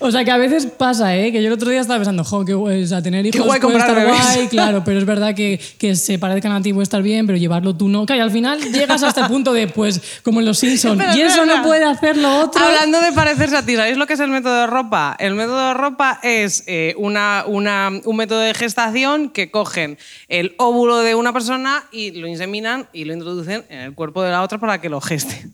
[0.00, 1.30] O sea, que a veces pasa, ¿eh?
[1.30, 3.60] Que yo el otro día estaba pensando, jo, qué guay, o sea, tener hijos guay
[3.60, 4.34] puede comprar estar bebés.
[4.34, 7.36] guay, claro, pero es verdad que, que se parezcan a ti puede estar bien, pero
[7.38, 8.06] llevarlo tú no.
[8.06, 11.20] Claro, y al final llegas hasta el punto de, pues, como en los Simpsons, y
[11.20, 11.58] eso espera.
[11.58, 12.64] no puede hacer lo otro.
[12.64, 15.16] Hablando de parecerse a ti, ¿sabéis lo que es el método de ropa?
[15.18, 20.54] El método de ropa es eh, una, una- un método de gestación que cogen el
[20.58, 24.42] óvulo de una persona y lo inseminan y lo introducen en el cuerpo de la
[24.42, 25.48] otra para que lo geste.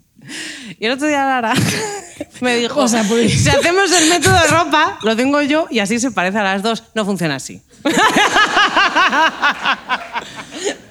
[0.78, 1.54] Y el otro día Lara
[2.40, 5.78] me dijo, O sea, pues- si hacemos el método de ropa, lo tengo yo y
[5.80, 6.84] así se parece a las dos.
[6.94, 7.62] No funciona así.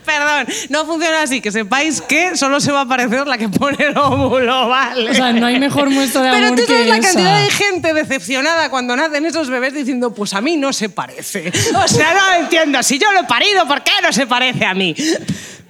[0.06, 1.42] Perdón, no funciona así.
[1.42, 5.10] Que sepáis que solo se va a parecer la que pone el óvulo, ¿vale?
[5.10, 7.08] O sea, no hay mejor muestra de Pero amor tú sabes que la esa.
[7.08, 11.52] cantidad de gente decepcionada cuando nacen esos bebés diciendo, pues a mí no se parece.
[11.84, 14.74] O sea, no entiendo, si yo lo he parido, ¿por qué no se parece a
[14.76, 14.96] mí?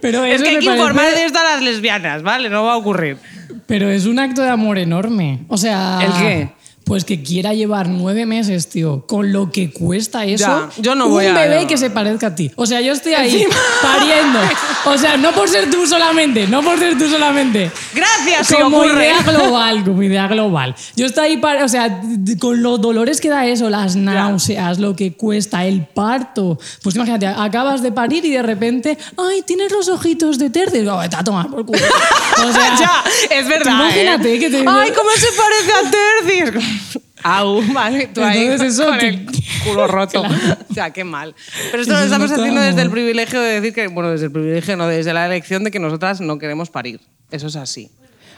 [0.01, 2.49] Pero Es que hay que parece- informar de esto a las lesbianas, ¿vale?
[2.49, 3.17] No va a ocurrir.
[3.65, 5.39] Pero es un acto de amor enorme.
[5.47, 5.99] O sea.
[6.01, 6.49] ¿El qué?
[6.86, 10.45] Pues que quiera llevar nueve meses, tío, con lo que cuesta eso.
[10.45, 11.67] Ya, yo no un voy a- bebé no.
[11.67, 12.52] que se parezca a ti.
[12.56, 13.56] O sea, yo estoy ahí Encima.
[13.82, 14.39] pariendo.
[14.86, 17.71] O sea, no por ser tú solamente, no por ser tú solamente.
[17.93, 19.04] Gracias, si como ocurre.
[19.08, 20.76] idea global, como idea global.
[20.95, 22.02] Yo estoy ahí, para, o sea,
[22.39, 26.60] con los dolores que da eso, las náuseas, lo que cuesta, el parto.
[26.84, 30.82] Pues imagínate, acabas de parir y de repente, ay, tienes los ojitos de tercio.
[30.82, 31.80] Digo, vete a tomar por culo.
[32.48, 33.04] O sea, ya,
[33.38, 33.71] es verdad.
[33.71, 34.39] imagínate ¿eh?
[34.39, 36.74] que te- Ay, ¿cómo se parece a Terzi?
[37.23, 39.25] Au, vale, tú ahí Entonces eso con el
[39.63, 40.23] culo roto.
[40.69, 41.33] O sea, qué mal.
[41.71, 44.75] Pero esto lo estamos haciendo desde el privilegio de decir que, bueno, desde el privilegio,
[44.75, 46.99] no, desde la elección de que nosotras no queremos parir.
[47.31, 47.89] Eso es así.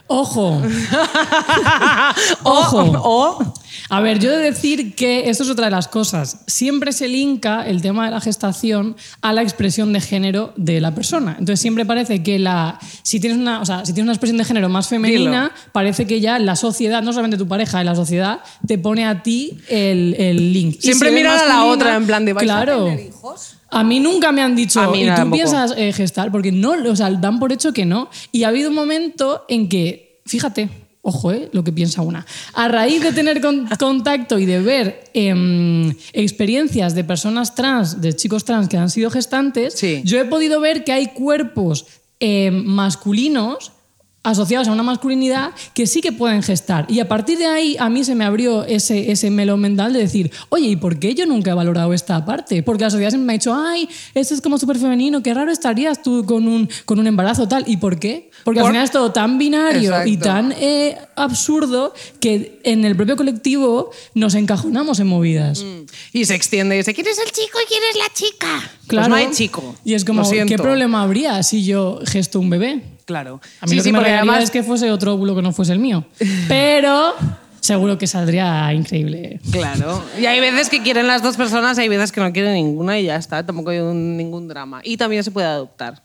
[0.08, 0.62] ojo.
[2.44, 2.80] o, Ojo.
[3.04, 3.54] o
[3.90, 6.40] A ver, yo he de decir que esto es otra de las cosas.
[6.48, 10.94] Siempre se linka el tema de la gestación a la expresión de género de la
[10.94, 11.32] persona.
[11.40, 14.46] Entonces siempre parece que la, si, tienes una, o sea, si tienes una expresión de
[14.46, 18.78] género más femenina, parece que ya la sociedad, no solamente tu pareja, la sociedad te
[18.78, 20.80] pone a ti el, el link.
[20.80, 22.86] Siempre si eres miran a la otra en plan de, ¿vais a claro.
[22.86, 23.58] tener hijos?
[23.70, 25.36] A mí nunca me han dicho, A ¿y tú tampoco.
[25.36, 26.32] piensas eh, gestar?
[26.32, 28.10] Porque no, o sea, dan por hecho que no.
[28.32, 30.70] Y ha habido un momento en que, fíjate,
[31.10, 32.26] ojo, eh, lo que piensa una.
[32.54, 38.14] A raíz de tener con- contacto y de ver em, experiencias de personas trans, de
[38.14, 40.02] chicos trans que han sido gestantes, Sí.
[40.04, 41.86] yo he podido ver que hay cuerpos
[42.20, 43.72] em, masculinos
[44.30, 46.86] asociados a una masculinidad que sí que pueden gestar.
[46.90, 50.00] Y a partir de ahí a mí se me abrió ese, ese melón mental de
[50.00, 52.62] decir, oye, ¿y por qué yo nunca he valorado esta parte?
[52.62, 55.52] Porque la sociedad siempre me ha dicho, ay, esto es como súper femenino, qué raro
[55.52, 57.64] estarías tú con un, con un embarazo tal.
[57.68, 58.30] ¿Y por qué?
[58.44, 62.96] Porque Por- al final es todo tan binario y tan eh, absurdo que en el
[62.96, 65.64] propio colectivo nos encajonamos en movidas.
[66.12, 68.72] Y se extiende y dice, ¿quién es el chico y quién es la chica?
[68.88, 69.08] Claro.
[69.08, 69.76] Pues no hay chico.
[69.86, 70.30] Y es como.
[70.30, 72.97] ¿qué problema habría si yo gesto un bebé?
[73.08, 73.42] Claro.
[73.62, 75.72] A mí lo que me porque regaría es que fuese otro óvulo que no fuese
[75.74, 76.06] el mío.
[76.48, 77.16] Pero
[77.62, 79.40] seguro que saldría increíble.
[79.52, 80.04] Claro.
[80.20, 83.00] Y hay veces que quieren las dos personas y hay veces que no quieren ninguna
[83.00, 83.46] y ya está.
[83.46, 84.82] Tampoco hay un- ningún drama.
[84.84, 86.04] Y también se puede adoptar.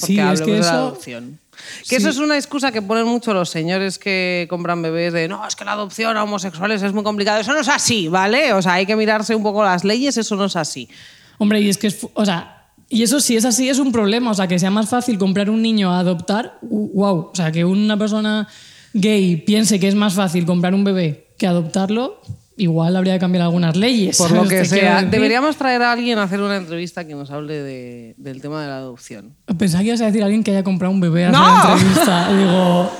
[0.00, 1.38] Porque Sí, es que de la eso- adopción.
[1.86, 5.46] Que eso es una excusa que ponen mucho los señores que compran bebés de no,
[5.46, 7.38] es que la adopción a homosexuales es muy complicado.
[7.40, 8.54] Eso no es así, ¿vale?
[8.54, 10.88] O sea, hay que mirarse un poco las leyes, eso no es así.
[11.36, 12.61] Hombre, y es que es, o sea,
[12.92, 15.50] y eso si es así es un problema, o sea, que sea más fácil comprar
[15.50, 18.46] un niño a adoptar, wow, o sea, que una persona
[18.92, 22.20] gay piense que es más fácil comprar un bebé que adoptarlo,
[22.56, 24.18] igual habría que cambiar algunas leyes.
[24.18, 25.02] Por lo que sea.
[25.02, 28.68] Deberíamos traer a alguien a hacer una entrevista que nos hable de- del tema de
[28.68, 29.34] la adopción.
[29.58, 31.64] Pensaba que ibas a decir a alguien que haya comprado un bebé a hacer ¡No!
[31.64, 32.32] la entrevista.
[32.36, 32.92] Digo,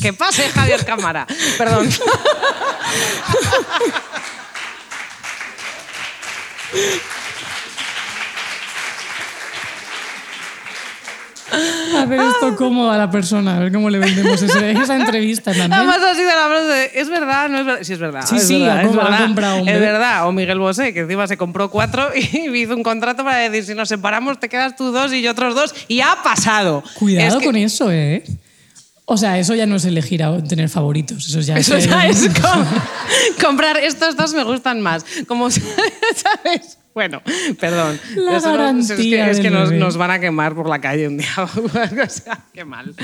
[0.00, 1.26] Que pase Javier Cámara.
[1.58, 1.88] Perdón.
[11.98, 15.72] hacer esto cómodo a la persona, a ver cómo le vendemos ese- esa entrevista también.
[15.72, 17.82] Además ha sido la frase de, es verdad, no es verdad.
[17.82, 18.26] Sí, es verdad.
[18.26, 19.24] Sí, es sí, verdad, ha es, com- ha verdad.
[19.26, 20.26] comprado un es verdad.
[20.28, 23.74] O Miguel Bosé, que encima se compró cuatro y hizo un contrato para decir, si
[23.74, 25.74] nos separamos te quedas tú dos y yo otros dos.
[25.88, 26.82] Y ha pasado.
[26.94, 28.24] Cuidado Es que- con eso, ¿eh?
[29.06, 31.86] O sea, eso ya no es elegir a tener favoritos, eso ya Eso es...
[31.86, 32.64] ya es com-
[33.42, 35.04] comprar estos dos me gustan más.
[35.28, 36.78] Como, ¿sabes?
[36.94, 37.20] Bueno,
[37.58, 37.98] perdón.
[38.16, 41.18] La Eso no- es que, es que nos, van a quemar por la calle un
[41.18, 41.28] día.
[41.38, 42.94] o sea, qué mal.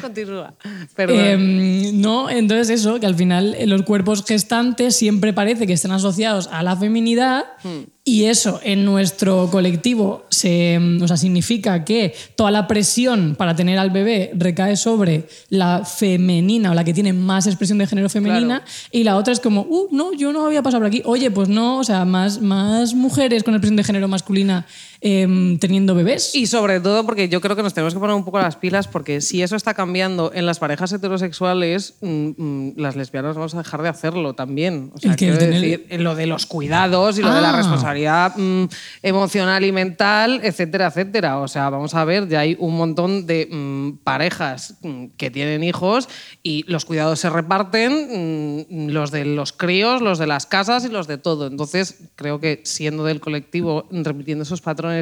[0.00, 0.54] Continúa.
[0.96, 1.18] Perdón.
[1.20, 5.92] Em, no, entonces eso, que al final eh, los cuerpos gestantes siempre parece que están
[5.92, 7.82] asociados a la feminidad Hmm.
[8.06, 13.56] Y eso en nuestro colectivo se, em, o sea, significa que toda la presión para
[13.56, 18.10] tener al bebé recae sobre la femenina o la que tiene más expresión de género
[18.10, 21.00] femenina y la otra es como, uh, no, yo no había pasado por aquí.
[21.06, 24.66] Oye, pues no, o sea, más, más mujeres con expresión de género masculina
[25.06, 26.34] em, teniendo bebés.
[26.34, 28.88] Y sobre todo porque yo creo que nos tenemos que poner un poco las pilas
[28.88, 33.58] porque si eso está cambiando en las parejas heterosexuales, mm, mm, las lesbianas vamos a
[33.58, 34.90] dejar de hacerlo también.
[34.94, 37.50] O sea, ¿El quiero ¿El tener- decir, lo de los cuidados y lo de la
[37.50, 37.56] Ah.
[37.58, 38.64] responsabilidad mm,
[39.02, 41.38] emocional y mental, etcétera, etcétera.
[41.38, 44.78] O sea, vamos a ver, ya hay un montón de mm, parejas
[45.18, 46.08] que tienen hijos
[46.42, 51.06] y los cuidados se reparten, los de los críos, los de las casas y los
[51.06, 51.46] de todo.
[51.46, 54.93] Entonces, creo que siendo del colectivo, repitiendo esos patrones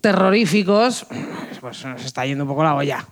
[0.00, 1.06] terroríficos,
[1.60, 3.06] pues nos está yendo un poco la olla.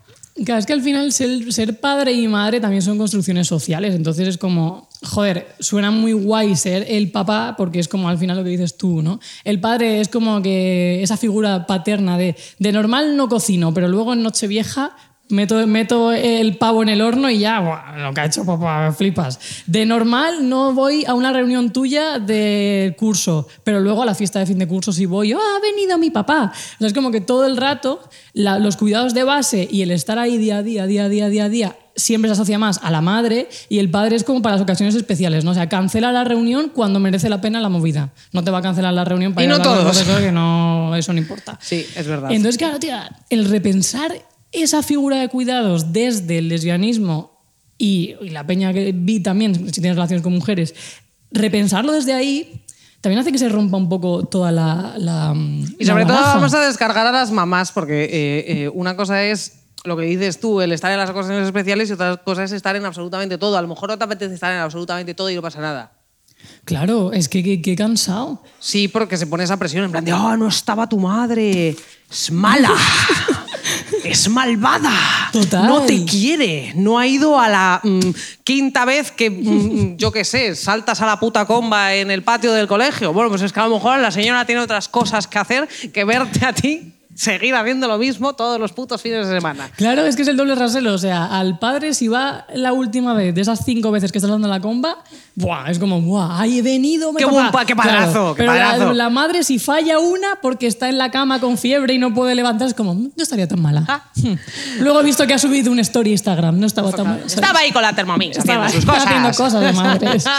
[0.44, 4.26] Claro, es que al final ser, ser padre y madre también son construcciones sociales, entonces
[4.26, 8.42] es como, joder, suena muy guay ser el papá porque es como al final lo
[8.42, 9.20] que dices tú, ¿no?
[9.44, 14.12] El padre es como que esa figura paterna de, de normal no cocino, pero luego
[14.12, 14.96] en Nochevieja
[15.30, 18.92] meto, meto el pavo en el horno y ya, buah, lo que ha hecho papá,
[18.92, 19.38] flipas.
[19.66, 24.38] De normal no voy a una reunión tuya de curso, pero luego a la fiesta
[24.38, 26.52] de fin de curso sí voy, oh, ha venido mi papá.
[26.54, 28.00] O sea, es como que todo el rato
[28.32, 31.28] la- los cuidados de base y el estar ahí día a día, día a día,
[31.28, 34.42] día a día, siempre se asocia más a la madre y el padre es como
[34.42, 35.52] para las ocasiones especiales, ¿no?
[35.52, 38.10] O sea, cancela la reunión cuando merece la pena la movida.
[38.32, 39.84] No te va a cancelar la reunión para Y ir no a todos.
[39.84, 41.56] profesor, que no, eso no importa.
[41.62, 42.32] Sí, es verdad.
[42.32, 44.12] Entonces, claro, tía, el repensar
[44.54, 47.42] esa figura de cuidados desde el lesbianismo
[47.78, 50.74] y, y la peña que vi también, si tienes relaciones con mujeres,
[51.30, 52.64] repensarlo desde ahí
[53.04, 54.94] también hace que se rompa un poco toda la.
[54.96, 55.34] la
[55.78, 59.58] Y sobre todo vamos a descargar a las mamás, porque eh, eh, una cosa es
[59.84, 62.74] lo que dices tú, el estar en las ocasiones especiales y otra cosa es estar
[62.76, 63.58] en absolutamente todo.
[63.58, 65.92] A lo mejor no te apetece estar en absolutamente todo y no pasa nada.
[66.64, 68.42] Claro, es que que cansado.
[68.58, 71.76] Sí, porque se pone esa presión en plan de, oh, no estaba tu madre,
[72.10, 72.72] es mala,
[74.04, 74.92] es malvada,
[75.32, 75.66] Total.
[75.66, 78.10] no te quiere, no ha ido a la mm,
[78.42, 82.52] quinta vez que, mm, yo qué sé, saltas a la puta comba en el patio
[82.52, 83.12] del colegio.
[83.12, 86.04] Bueno, pues es que a lo mejor la señora tiene otras cosas que hacer que
[86.04, 89.70] verte a ti seguir haciendo lo mismo todos los putos fines de semana.
[89.76, 90.94] Claro, es que es el doble rasero.
[90.94, 94.30] O sea, al padre, si va la última vez de esas cinco veces que estás
[94.30, 94.98] dando la comba,
[95.36, 95.70] ¡buah!
[95.70, 96.40] es como, ¡buah!
[96.40, 97.12] ¡Ay, he venido!
[97.12, 97.34] mi Qué papá".
[97.36, 98.92] buen pa- qué padrazo, qué pero la- padrazo.
[98.92, 102.34] La, madre, si falla una porque está en la cama con fiebre y no puede
[102.34, 103.84] levantarse, es como, "Mm, no estaría tan mala.
[103.88, 104.04] Ah.
[104.80, 107.22] Luego he visto que ha subido un story Instagram, no estaba tan mal.
[107.26, 109.06] Estaba ahí con la Thermomix haciendo Estaba sus cosas.
[109.06, 110.24] haciendo cosas de madres.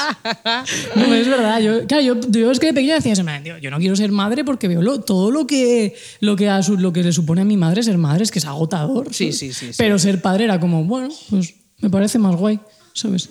[0.96, 1.60] No, es verdad.
[1.60, 4.12] Yo, claro, yo, yo es que de pequeña decía, "Se me- yo no quiero ser
[4.12, 7.42] madre porque veo lo- todo lo que, lo, que a su- lo que le supone
[7.42, 9.14] a mi madre ser madre, es que es agotador.
[9.14, 9.76] Sí, sí, sí, sí.
[9.78, 12.60] Pero ser padre era como, bueno, pues me parece más guay,
[12.94, 13.30] ¿sabes?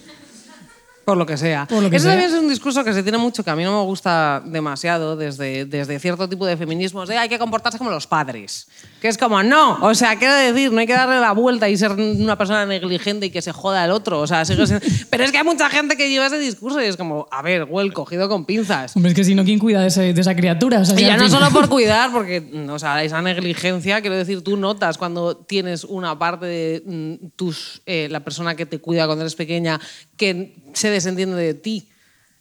[1.05, 1.67] Por lo que sea.
[1.67, 2.13] Por lo que Eso sea.
[2.13, 5.17] también es un discurso que se tiene mucho, que a mí no me gusta demasiado
[5.17, 8.67] desde, desde cierto tipo de feminismos, de hay que comportarse como los padres.
[9.01, 11.77] Que es como, no, o sea, quiero decir, no hay que darle la vuelta y
[11.77, 14.21] ser una persona negligente y que se joda el otro.
[14.21, 16.87] O sea, sigue siendo- Pero es que hay mucha gente que lleva ese discurso y
[16.87, 18.97] es como, a ver, Well, cogido con pinzas.
[18.97, 20.81] Hombre, es que si no, ¿quién cuida de, ese- de esa criatura?
[20.81, 24.01] O sea, Y ya al no fin- solo por cuidar, porque, o sea, esa negligencia,
[24.01, 28.65] quiero decir, tú notas cuando tienes una parte de mm, tus, eh, la persona que
[28.67, 29.79] te cuida cuando eres pequeña
[30.17, 31.89] que se desentiende de ti.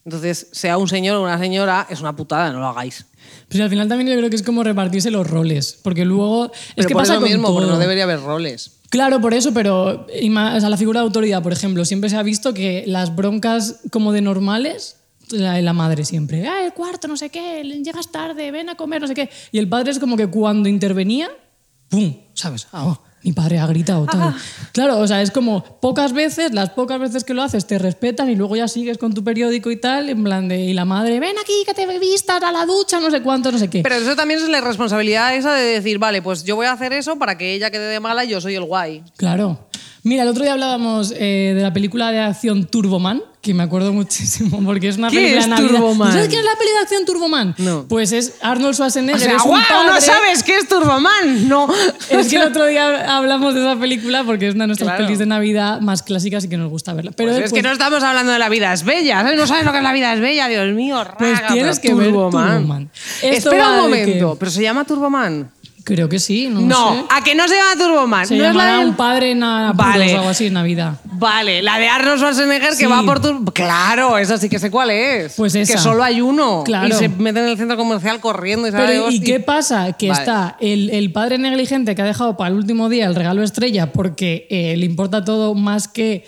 [0.04, 3.06] Entonces, sea un señor o una señora, es una putada, no lo hagáis.
[3.48, 5.78] Pues al final también yo creo que es como repartirse los roles.
[5.82, 6.46] Porque luego.
[6.52, 8.80] es Pero que por pasa eso con mismo, porque no debería haber roles.
[8.90, 12.16] Claro, por eso, pero más, o sea, la figura de autoridad, por ejemplo, siempre se
[12.16, 14.98] ha visto que las broncas como de normales,
[15.30, 19.00] la, la madre siempre, ah, el cuarto, no sé qué, llegas tarde, ven a comer,
[19.00, 19.30] no sé qué.
[19.50, 21.28] Y el padre es como que cuando intervenía,
[21.88, 22.14] ¡pum!
[22.34, 22.68] ¿Sabes?
[22.70, 24.34] Ah, oh, mi padre ha gritado tal.
[24.72, 28.28] Claro, o sea, es como pocas veces, las pocas veces que lo haces te respetan
[28.28, 31.18] y luego ya sigues con tu periódico y tal, en plan de, y la madre,
[31.20, 33.82] ven aquí, que te vistas a la ducha, no sé cuánto, no sé qué.
[33.82, 36.92] Pero eso también es la responsabilidad esa de decir, vale, pues yo voy a hacer
[36.92, 39.02] eso para que ella quede de mala y yo soy el guay.
[39.16, 39.68] Claro.
[40.02, 43.92] Mira, el otro día hablábamos eh, de la película de acción Turboman, que me acuerdo
[44.00, 45.68] muchísimo porque es una ¿Qué película es de Navidad.
[45.68, 46.08] Turboman?
[46.08, 47.54] ¿Tú ¿Sabes quién es la peli de acción Turboman?
[47.58, 47.86] No.
[47.88, 49.16] Pues es Arnold Schwarzenegger.
[49.16, 49.86] O sea, es un ¡guau!
[49.86, 51.48] ¿No sabes qué es Turboman?
[51.48, 51.68] No.
[52.10, 55.04] Es que el otro día hablamos de esa película porque es una de nuestras Claro.
[55.04, 57.12] pelis de Navidad más clásicas y que nos gusta verla.
[57.14, 59.36] Pero Pues es que pues, no estamos hablando de la vida es bella, ¿sabes?
[59.38, 61.02] No sabes lo que es la vida es bella, Dios mío.
[61.18, 62.90] Pues raga, tienes pero que ver Turboman.
[63.22, 65.50] Esto Espera un momento, que- ¿pero se llama Turboman?
[65.84, 67.04] Creo que sí, no, No, sé.
[67.10, 68.26] ¿a que no se llama Turboman?
[68.26, 70.14] Se no es la llamará del- un padre en apuros Vale.
[70.14, 70.94] o algo así en Navidad.
[71.04, 72.78] Vale, la de Arnold Schwarzenegger Sí.
[72.78, 73.52] que va por Turbo...
[73.52, 75.34] Claro, esa sí que sé cuál es.
[75.36, 75.74] Pues esa.
[75.74, 76.62] Que solo hay uno.
[76.64, 76.88] Claro.
[76.88, 79.92] Y se mete en el centro comercial corriendo y sabe Pero, ¿y qué pasa?
[79.92, 80.20] Que Vale.
[80.20, 83.92] está el, el padre negligente que ha dejado para el último día el regalo estrella
[83.92, 86.24] porque eh, le importa todo más que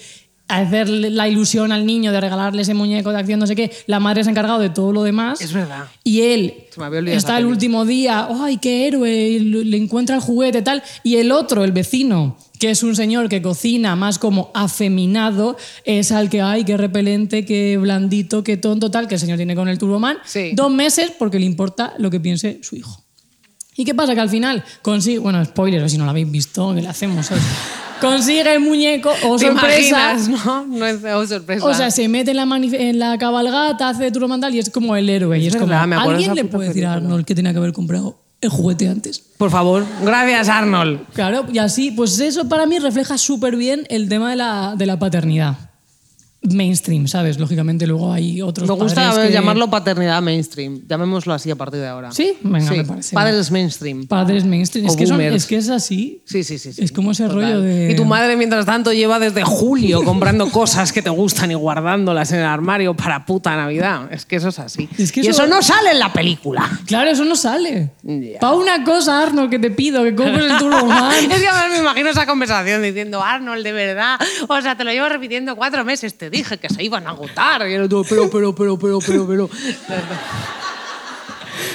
[0.49, 3.71] hacerle la ilusión al niño de regalarle ese muñeco de acción, no sé qué.
[3.87, 5.41] La madre se ha encargado de todo lo demás.
[5.41, 5.87] Es verdad.
[6.05, 6.55] Y él
[7.07, 9.39] está el último día, ¡ay, qué héroe!
[9.41, 10.83] Le encuentra el juguete tal.
[11.03, 16.13] Y el otro, el vecino, que es un señor que cocina más como afeminado, es
[16.13, 19.09] al que, ¡ay, qué repelente, qué blandito, qué tonto tal!
[19.09, 20.19] Que el señor tiene con el Turboman.
[20.25, 20.53] Sí.
[20.55, 23.03] Dos meses porque le importa lo que piense su hijo.
[23.77, 24.15] ¿Y qué pasa?
[24.15, 27.31] Que al final consigue, bueno, spoiler, si no lo habéis visto, ¿qué le hacemos?
[28.01, 30.15] Consigue el muñeco, o ¿Te sorpresa.
[30.15, 30.67] imaginas, no?
[30.67, 31.67] No es oh, sorpresa.
[31.67, 34.97] O sea, se mete en la, en la cabalgata, hace turo mandal y es como
[34.97, 35.39] el héroe.
[35.39, 36.95] Y es, Es como, verdad, me ¿alguien le puede decir a.
[36.95, 39.19] Arnold que tenía que haber comprado el juguete antes?
[39.39, 41.01] Por favor, gracias Arnold.
[41.13, 44.87] Claro, y así, pues eso para mí refleja súper bien el tema de la, de
[44.87, 45.57] la paternidad.
[46.55, 47.39] Mainstream, ¿sabes?
[47.39, 50.83] Lógicamente luego hay otros Me gusta padres que- llamarlo paternidad mainstream.
[50.89, 52.13] Llamémoslo así a partir de ahora.
[52.13, 52.35] ¿Sí?
[52.43, 53.15] Venga, me parece.
[53.15, 54.07] Padres mainstream.
[54.07, 54.87] Padres mainstream.
[54.87, 56.23] O Es que, son- es que es así.
[56.25, 56.73] Sí, sí, sí.
[56.73, 56.83] sí.
[56.85, 57.37] Es como ese Total.
[57.43, 57.91] rollo de...
[57.93, 62.33] Y tu madre, mientras tanto, lleva desde julio comprando cosas que te gustan y guardándolas
[62.33, 64.13] en el armario para puta Navidad.
[64.13, 64.89] Es que eso es así.
[64.99, 66.69] Es que y eso- eso no sale en la película.
[66.87, 67.91] Claro, eso no sale.
[68.03, 68.39] Ya.
[68.41, 70.77] Pa' una cosa, Arno, que te pido, que compres el Turbo.
[71.17, 74.19] Es que además me imagino esa conversación diciendo, Arnold, de verdad,
[74.49, 77.69] o sea, te lo llevo repitiendo cuatro meses, te dije que se iban a agotar.
[77.69, 79.51] Y el otro, pero, pero, pero, pero, pero, pero.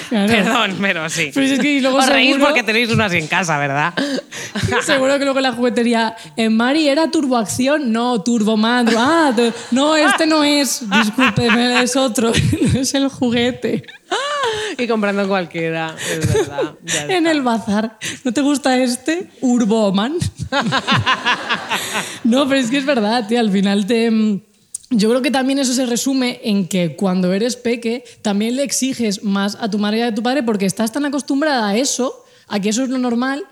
[0.09, 0.27] Claro.
[0.33, 1.31] Perdón, pero sí.
[1.33, 3.93] Pero es que y luego Os reís seguro- porque tenéis unas en casa, ¿verdad?
[4.85, 8.87] Seguro que luego en la juguetería, en Mari era turboacción, no, turboman.
[8.97, 10.83] Ah, tu- no, este no es.
[10.89, 12.31] Discúlpeme, es otro.
[12.73, 13.83] No es el juguete.
[14.77, 16.75] y comprando cualquiera, es verdad.
[17.09, 17.97] En el bazar.
[18.25, 19.29] ¿No te gusta este?
[19.39, 20.15] Urboman.
[22.25, 23.39] no, pero es que es verdad, tío.
[23.39, 24.41] Al final te.
[24.93, 29.23] Yo creo que también eso se resume en que cuando eres peque también le exiges
[29.23, 32.59] más a tu madre y a tu padre porque estás tan acostumbrada a eso, a
[32.59, 33.45] que eso es lo normal,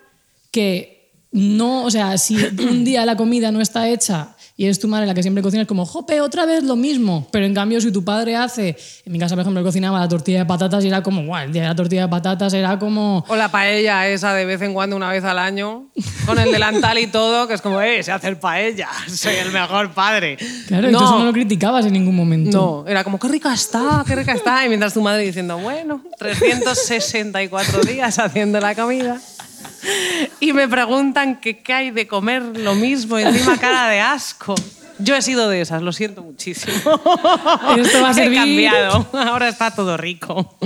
[0.52, 2.36] que no, o sea, si
[2.70, 5.62] un día la comida no está hecha y eres tu madre la que siempre cocina,
[5.62, 7.26] es como, jope, otra vez lo mismo.
[7.32, 10.40] Pero en cambio, si tu padre hace, en mi casa, por ejemplo, cocinaba la tortilla
[10.40, 13.24] de patatas y era como, guau, el día de la tortilla de patatas era como,
[13.30, 15.86] O la paella esa de vez en cuando, una vez al año,
[16.26, 19.92] con el delantal y todo, que es como, eh, sé hacer paella, soy el mejor
[19.92, 20.36] padre.
[20.68, 22.84] Claro, no, entonces no lo criticabas en ningún momento.
[22.84, 24.66] no, era como, qué rica está, qué rica está.
[24.66, 29.22] Y mientras tu madre diciendo, bueno, 364 días haciendo la comida.
[30.40, 34.56] Y me preguntan que qué hay de comer lo mismo encima cara de asco.
[34.98, 36.74] Yo he sido de esas, lo siento muchísimo.
[37.78, 38.38] Esto va a He servir.
[38.38, 40.58] cambiado, ahora está todo rico.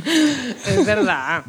[0.65, 1.43] Es verdad.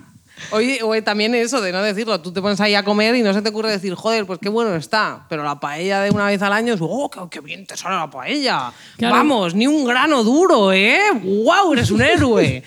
[0.51, 3.33] Oye, oye, también eso de no decirlo, tú te pones ahí a comer y no
[3.33, 6.43] se te ocurre decir, joder, pues qué bueno está, pero la paella de una vez
[6.43, 8.73] al año es, oh, qué, qué bien te sale la paella.
[8.99, 9.15] Claro.
[9.15, 10.99] Vamos, ni un grano duro, ¿eh?
[11.23, 11.73] ¡Wow!
[11.73, 12.63] Eres un héroe.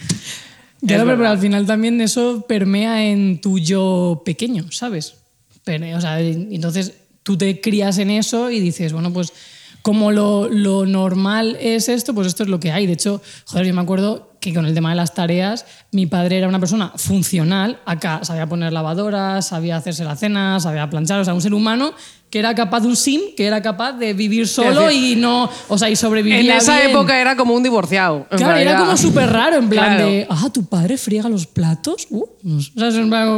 [0.86, 5.16] Claro, pero, al final también eso permea en tu yo pequeño, ¿sabes?
[5.64, 9.34] Pero, o sea, entonces tú te crías en eso y dices, bueno, pues
[9.82, 12.86] como lo, lo normal es esto, pues esto es lo que hay.
[12.86, 16.38] De hecho, joder, yo me acuerdo que con el tema de las tareas, mi padre
[16.38, 21.26] era una persona funcional, acá sabía poner lavadoras, sabía hacerse la cena, sabía planchar, o
[21.26, 21.94] sea, un ser humano
[22.30, 25.78] que era capaz de un sim, que era capaz de vivir solo y no, o
[25.78, 26.40] sea, y sobrevivir.
[26.50, 28.28] En esa época era como un divorciado.
[28.30, 30.10] Claro, era como súper raro, en plan Claro.
[30.12, 32.08] de, ah, ¿tu padre friega los platos?
[32.10, 32.72] Uh, no sé.
[32.76, 32.92] O sea,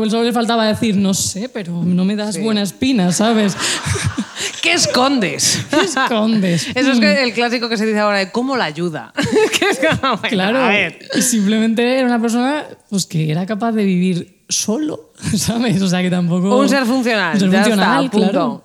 [0.09, 3.55] solo le faltaba decir, no sé, pero no me das buena espina, ¿sabes?
[4.63, 5.59] ¿Qué escondes?
[5.69, 6.67] ¿Qué escondes?
[6.75, 9.13] Eso es que el clásico que se dice ahora de cómo la ayuda.
[10.01, 10.99] Bueno, Claro, A ver.
[11.21, 15.81] simplemente era una persona pues, que era capaz de vivir solo, ¿sabes?
[15.81, 16.57] O sea, que tampoco...
[16.57, 18.31] Un ser funcional, Un ser funcional, está, punto.
[18.31, 18.63] claro.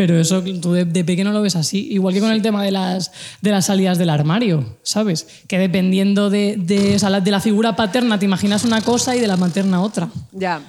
[0.00, 1.88] Pero eso tú de, de pequeño lo ves así.
[1.90, 5.26] Igual que con el tema de las, de las salidas del armario, ¿sabes?
[5.46, 9.36] Que dependiendo de, de, de la figura paterna te imaginas una cosa y de la
[9.36, 10.08] materna otra.
[10.32, 10.62] Ya.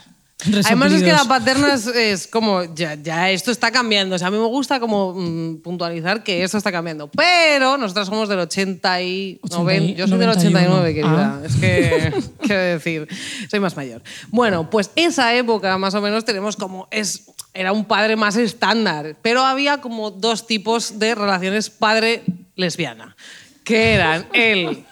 [0.66, 4.18] Además es que la paterna es, es como, ya, ya esto está cambiando.
[4.18, 7.10] O sea, a mí me gusta como mm, puntualizar que esto está cambiando.
[7.10, 9.40] Pero nosotras somos del 80 y...
[9.50, 11.40] 90, yo soy del 89, querida.
[11.42, 11.46] Ah.
[11.46, 13.08] Es que, quiero decir,
[13.50, 14.02] soy más mayor.
[14.28, 16.90] Bueno, pues esa época más o menos tenemos como...
[16.92, 23.16] es Era un padre más estándar, pero había como dos tipos de relaciones padre-lesbiana.
[23.64, 24.86] Que eran el...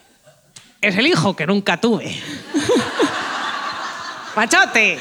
[0.82, 2.16] Es el hijo que nunca tuve.
[4.36, 4.98] ¡Machote!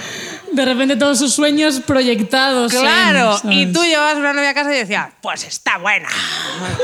[0.53, 2.73] De repente todos sus sueños proyectados.
[2.73, 6.09] Claro, y tú llevabas una novia a casa y decías, pues está buena.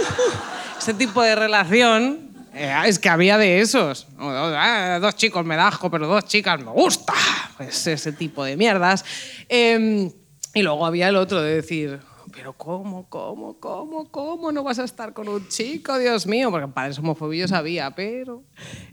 [0.79, 4.07] Ese tipo de relación, eh, es que había de esos.
[4.19, 7.15] Ah, dos chicos me da asco, pero dos chicas me gusta.
[7.57, 9.05] Pues ese tipo de mierdas.
[9.49, 10.13] Eh,
[10.55, 12.01] y luego había el otro de decir,
[12.33, 16.51] pero ¿cómo, cómo, cómo, cómo no vas a estar con un chico, Dios mío?
[16.51, 18.43] Porque padres homofóbicos había, pero...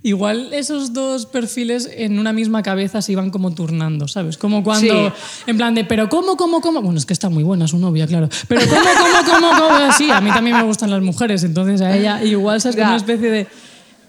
[0.04, 4.38] Igual esos dos perfiles en una misma cabeza se iban como turnando, ¿sabes?
[4.38, 5.14] Como cuando, Sí.
[5.48, 6.82] en plan de, pero ¿cómo, cómo, cómo?
[6.82, 8.30] Bueno, es que está muy buena su novia, claro.
[8.48, 9.92] Pero ¿cómo, cómo, cómo, cómo?
[9.94, 12.76] Sí, a mí también me gustan las mujeres, entonces a ella igual, ¿sabes?
[12.76, 13.48] Como una especie de...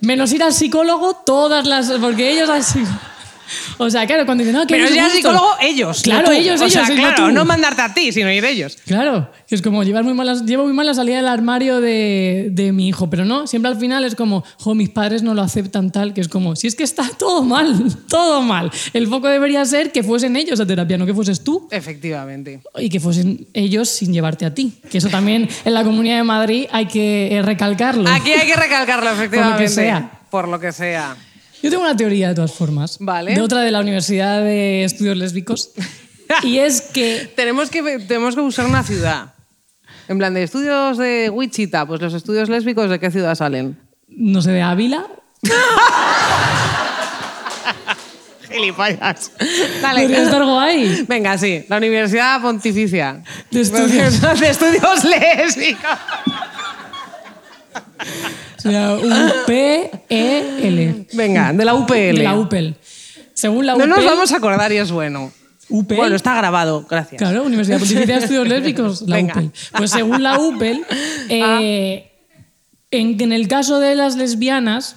[0.03, 1.91] Menos ir al psicólogo, todas las...
[1.93, 3.12] Porque ellos al psicólogo...
[3.79, 5.17] O sea, claro, cuando dicen, no, que Pero ya justo".
[5.17, 6.03] psicólogo ellos.
[6.03, 6.33] Claro, no tú.
[6.33, 7.33] ellos, o ellos, sea, no claro, tú.
[7.33, 8.79] no mandarte a ti, sino ir ellos.
[8.87, 12.49] Claro, que es como llevar muy malas, llevo muy mal la salida del armario de,
[12.53, 15.43] de mi hijo, pero no, siempre al final es como, jo, mis padres no lo
[15.43, 17.75] aceptan tal, que es como, si es que está todo mal,
[18.09, 18.71] todo mal.
[18.93, 22.61] El foco debería ser que fuesen ellos a terapia, no que fueses tú Efectivamente.
[22.79, 24.73] y que fuesen ellos sin llevarte a ti.
[24.91, 28.09] Que eso también en la Comunidad de Madrid hay que eh, recalcarlo.
[28.11, 29.69] Aquí hay que recalcarlo, efectivamente.
[29.69, 30.11] sea.
[30.31, 31.17] Por lo que sea.
[31.63, 33.35] Yo tengo una teoría de todas formas, Vale.
[33.35, 35.71] de otra de la Universidad de Estudios Lésbicos,
[36.43, 39.35] y es que Tenemos que, tenemos que buscar una ciudad.
[40.09, 43.79] En plan, de estudios de Wichita, pues los estudios lésbicos, ¿de qué ciudad salen?
[44.09, 45.07] no sé, de Ávila,
[48.51, 49.33] Gilipollas.
[49.81, 51.05] podría estar guay.
[51.09, 51.65] Venga, sí.
[51.69, 53.23] La Universidad Pontificia.
[53.51, 54.21] De estudios.
[54.41, 55.99] de estudios lésbicos.
[58.59, 58.95] Sea,
[59.47, 61.07] U-P-E-L.
[61.13, 61.95] Venga, de la UPL.
[61.95, 62.77] De la UPEL.
[63.35, 63.91] Según la No UPEL...
[63.91, 65.33] nos vamos a acordar y es bueno.
[65.69, 65.97] UPEL.
[65.97, 67.19] Bueno, está grabado, gracias.
[67.19, 69.35] Claro, Universidad Pontificia de Estudios Lésbicos, la Venga.
[69.35, 69.51] UPEL.
[69.77, 70.85] Pues según la UPEL,
[71.29, 72.13] eh,
[72.91, 74.97] en, en el caso de las lesbianas,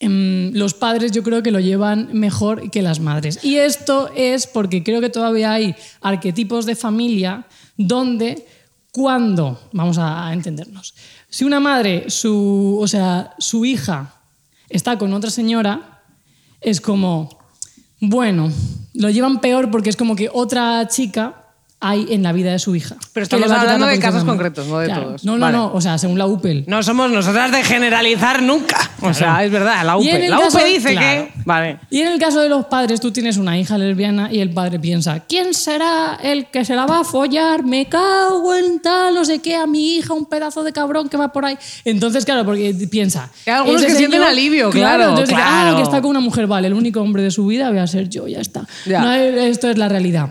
[0.00, 3.44] em, los padres yo creo que lo llevan mejor que las madres.
[3.44, 8.46] Y esto es porque creo que todavía hay arquetipos de familia donde
[8.92, 10.94] cuando, vamos a entendernos,
[11.32, 14.20] si una madre, su, o sea, su hija
[14.68, 16.02] está con otra señora,
[16.60, 17.30] es como,
[18.00, 18.52] bueno,
[18.92, 21.41] lo llevan peor porque es como que otra chica
[21.82, 22.96] hay en la vida de su hija.
[23.12, 25.02] Pero estamos hablando la de casos concretos, no de Claro.
[25.02, 25.24] todos.
[25.24, 25.56] No, no, Vale.
[25.58, 26.64] no, o sea, según la UPEL.
[26.68, 28.90] No somos nosotras de generalizar nunca.
[29.00, 30.24] O sea, es verdad, la Y en UPE.
[30.26, 31.24] el La caso- UPE dice claro.
[31.26, 31.32] que.
[31.44, 31.78] Vale.
[31.90, 34.78] Y en el caso de los padres, tú tienes una hija lesbiana y el padre
[34.78, 37.64] piensa, ¿quién será el que se la va a follar?
[37.64, 41.16] Me cago en tal, no sé qué, a mi hija, un pedazo de cabrón que
[41.16, 41.58] va por ahí.
[41.84, 43.28] Entonces, claro, porque piensa...
[43.46, 45.72] Hay algunos que sienten alivio, claro, entonces claro.
[45.72, 47.86] ah, que está con una mujer, vale, el único hombre de su vida voy a
[47.88, 48.66] ser yo, ya está.
[48.86, 49.00] Ya.
[49.00, 50.30] No, esto es la realidad.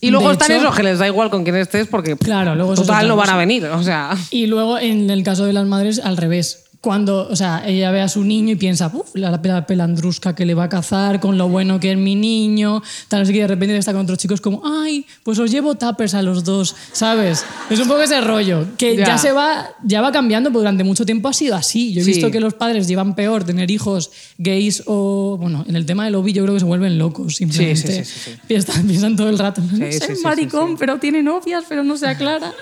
[0.00, 2.16] Y luego De están hecho- esos que les da igual con quién estés porque.
[2.16, 3.66] Claro, luego Total, no van a venir.
[3.66, 4.16] O sea.
[4.30, 6.64] Y luego, en el caso de las madres, al revés.
[6.82, 10.46] Cuando, o sea, ella ve a su niño y piensa, uff, la, la pelandrusca que
[10.46, 13.48] le va a cazar, con lo bueno que es mi niño, tal, así que de
[13.48, 17.44] repente está con otros chicos como, ay, pues os llevo tuppers a los dos, ¿sabes?
[17.68, 19.18] Es un poco ese rollo, que ya, Ya.
[19.18, 21.92] se va, ya va cambiando, pero durante mucho tiempo ha sido así.
[21.92, 22.12] Yo he Sí.
[22.12, 26.14] visto que los padres llevan peor tener hijos gays o, bueno, en el tema del
[26.14, 28.04] ovillo creo que se vuelven locos, simplemente.
[28.06, 28.30] sí, sí.
[28.48, 32.54] Piensan, piensan todo el rato, no sé, maricón, pero tiene novias, pero no se aclara.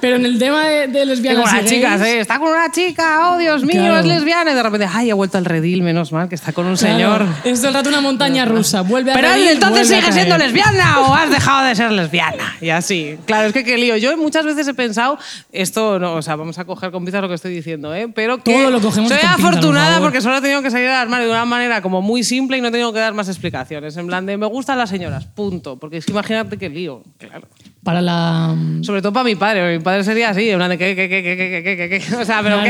[0.00, 2.20] Pero en el tema de, de lesbianas con y las chicas, gays, ¿eh?
[2.20, 3.98] Está con una chica, oh Dios mío, Claro.
[4.00, 4.52] es lesbiana.
[4.52, 6.94] Y de repente, ay, ha vuelto al redil, menos mal, que está con un claro,
[6.94, 7.26] señor.
[7.44, 8.82] Es todo el rato una montaña rusa.
[8.82, 12.56] Vuelve a Pero entonces sigues siendo lesbiana o has dejado de ser lesbiana.
[12.60, 13.18] Y así.
[13.26, 13.96] Claro, es que qué lío.
[13.96, 15.18] Yo muchas veces he pensado,
[15.52, 18.08] esto no, o sea, vamos a coger con pinzas lo que estoy diciendo, ¿eh?
[18.14, 20.02] Pero que Todo lo cogemos soy con pinzas, por afortunada favor.
[20.02, 22.60] porque solo he tenido que salir al armario de una manera como muy simple y
[22.60, 23.96] no he tenido que dar más explicaciones.
[23.96, 25.78] En plan de, me gustan las señoras, punto.
[25.78, 27.02] Porque es que imagínate qué lío.
[27.18, 27.48] Claro.
[27.86, 28.52] Para la.
[28.82, 29.78] Sobre todo para mi padre.
[29.78, 30.52] Mi padre sería así.
[30.52, 30.58] O
[32.24, 32.60] sea, pero.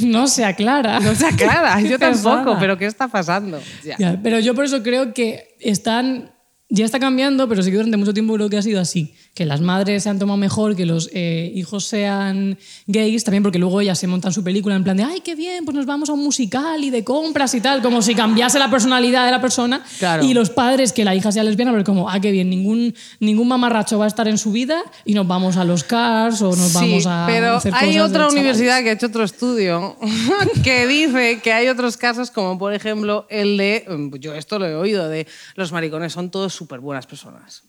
[0.00, 0.98] No se aclara.
[0.98, 1.80] No se aclara.
[1.80, 3.62] Yo tampoco, pero ¿qué está pasando?
[3.84, 3.94] Ya.
[4.00, 6.32] Ya, pero yo por eso creo que están.
[6.68, 9.14] Ya está cambiando, pero sí que durante mucho tiempo creo que ha sido así.
[9.34, 13.58] Que las madres se han tomado mejor, que los eh, hijos sean gays, también porque
[13.58, 16.10] luego ellas se montan su película en plan de, ay, qué bien, pues nos vamos
[16.10, 19.40] a un musical y de compras y tal, como si cambiase la personalidad de la
[19.40, 19.82] persona.
[19.98, 20.24] Claro.
[20.24, 23.48] Y los padres, que la hija sea lesbiana, pero como, ah, qué bien, ningún, ningún
[23.48, 26.72] mamarracho va a estar en su vida y nos vamos a los cars o nos
[26.72, 29.96] Sí, vamos a pero hacer hay cosas otra universidad que ha hecho otro estudio
[30.64, 33.84] que dice que hay otros casos como por ejemplo el de,
[34.18, 35.26] yo esto lo he oído, de
[35.56, 37.64] los maricones son todos súper buenas personas.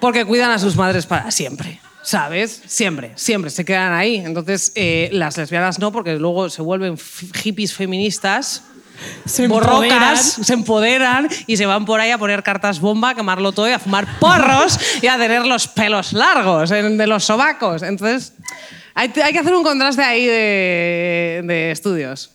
[0.00, 1.80] Porque cuidan a sus madres para siempre.
[2.02, 2.62] ¿Sabes?
[2.66, 4.16] Siempre, siempre se quedan ahí.
[4.16, 6.96] Entonces, eh, las lesbianas no, porque luego se vuelven
[7.42, 8.62] hippies feministas,
[9.26, 10.16] Se borrocas, empoderan.
[10.16, 13.72] se empoderan y se van por ahí a poner cartas bomba, a quemarlo todo y
[13.72, 17.82] a fumar porros y a tener los pelos largos de los sobacos.
[17.82, 18.32] Entonces,
[18.94, 22.30] hay, hay que hacer un contraste ahí de, de estudios.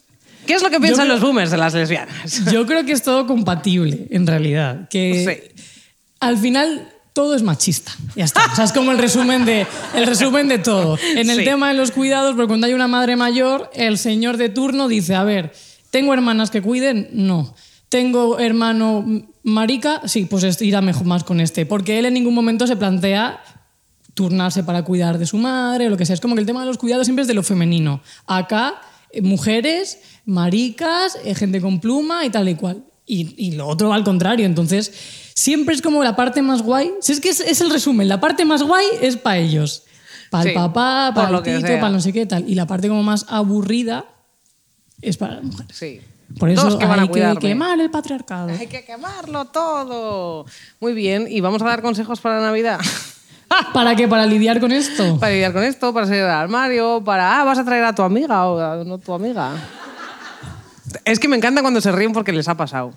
[0.46, 2.46] ¿Qué es lo que piensan creo- los boomers de las lesbianas?
[2.52, 4.88] Yo creo que es todo compatible, en realidad.
[4.90, 5.64] Que Sí.
[6.20, 7.92] al final todo es machista.
[8.16, 8.42] Ya está.
[8.52, 10.98] O sea, es como el resumen de, el resumen de todo.
[11.16, 11.44] En el Sí.
[11.46, 15.14] tema de los cuidados, porque cuando hay una madre mayor, el señor de turno dice,
[15.16, 15.54] a ver,
[15.92, 17.10] ¿tengo hermanas que cuiden?
[17.14, 17.54] No.
[17.90, 19.06] ¿Tengo hermano
[19.44, 20.02] marica?
[20.08, 21.66] Sí, pues irá mejor más con este.
[21.68, 23.44] Porque él en ningún momento se plantea
[24.16, 26.16] turnarse para cuidar de su madre o lo que sea.
[26.16, 28.02] Es como que el tema de los cuidados siempre es de lo femenino.
[28.26, 32.84] Acá, eh, mujeres, maricas, eh, gente con pluma y tal y cual.
[33.06, 34.46] Y, y lo otro al contrario.
[34.46, 34.92] Entonces,
[35.36, 36.92] siempre es como la parte más guay.
[37.02, 39.84] Si es que es, es el resumen, la parte más guay es para ellos.
[40.30, 42.48] Para el Sí, papá, para el que tito, para no sé qué tal.
[42.50, 44.06] Y la parte como más aburrida
[45.02, 45.76] es para las mujeres.
[45.78, 46.02] Sí.
[46.40, 47.40] Por eso Dos que van a hay que cuidarme.
[47.40, 48.50] quemar el patriarcado.
[48.50, 50.46] Hay que quemarlo todo.
[50.80, 52.80] Muy bien, y vamos a dar consejos para Navidad.
[53.74, 54.08] ¿Para qué?
[54.08, 55.20] ¿Para lidiar con esto?
[55.20, 57.40] para lidiar con esto, para salir del armario, para.
[57.40, 59.52] Ah, vas a traer a tu amiga o a no tu amiga.
[61.06, 62.94] Es que me encanta cuando se ríen porque les ha pasado.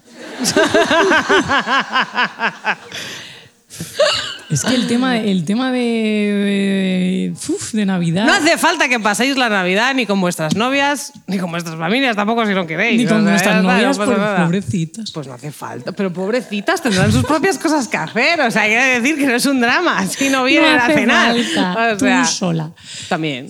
[4.48, 8.24] Es que el tema, el tema de, de, uf, de Navidad...
[8.26, 12.14] No hace falta que paséis la Navidad ni con vuestras novias, ni con vuestras familias,
[12.14, 12.96] tampoco si no queréis.
[13.02, 15.10] Ni con O sea, está, novias, no por- pobrecitas.
[15.10, 15.90] Pues no hace falta.
[15.92, 18.40] Pero pobrecitas tendrán sus propias cosas que hacer.
[18.40, 20.86] O sea, hay que decir que no es un drama si no vienen no a
[20.86, 21.34] cenar.
[21.36, 22.70] falta, O sea, tú sola.
[23.08, 23.48] También.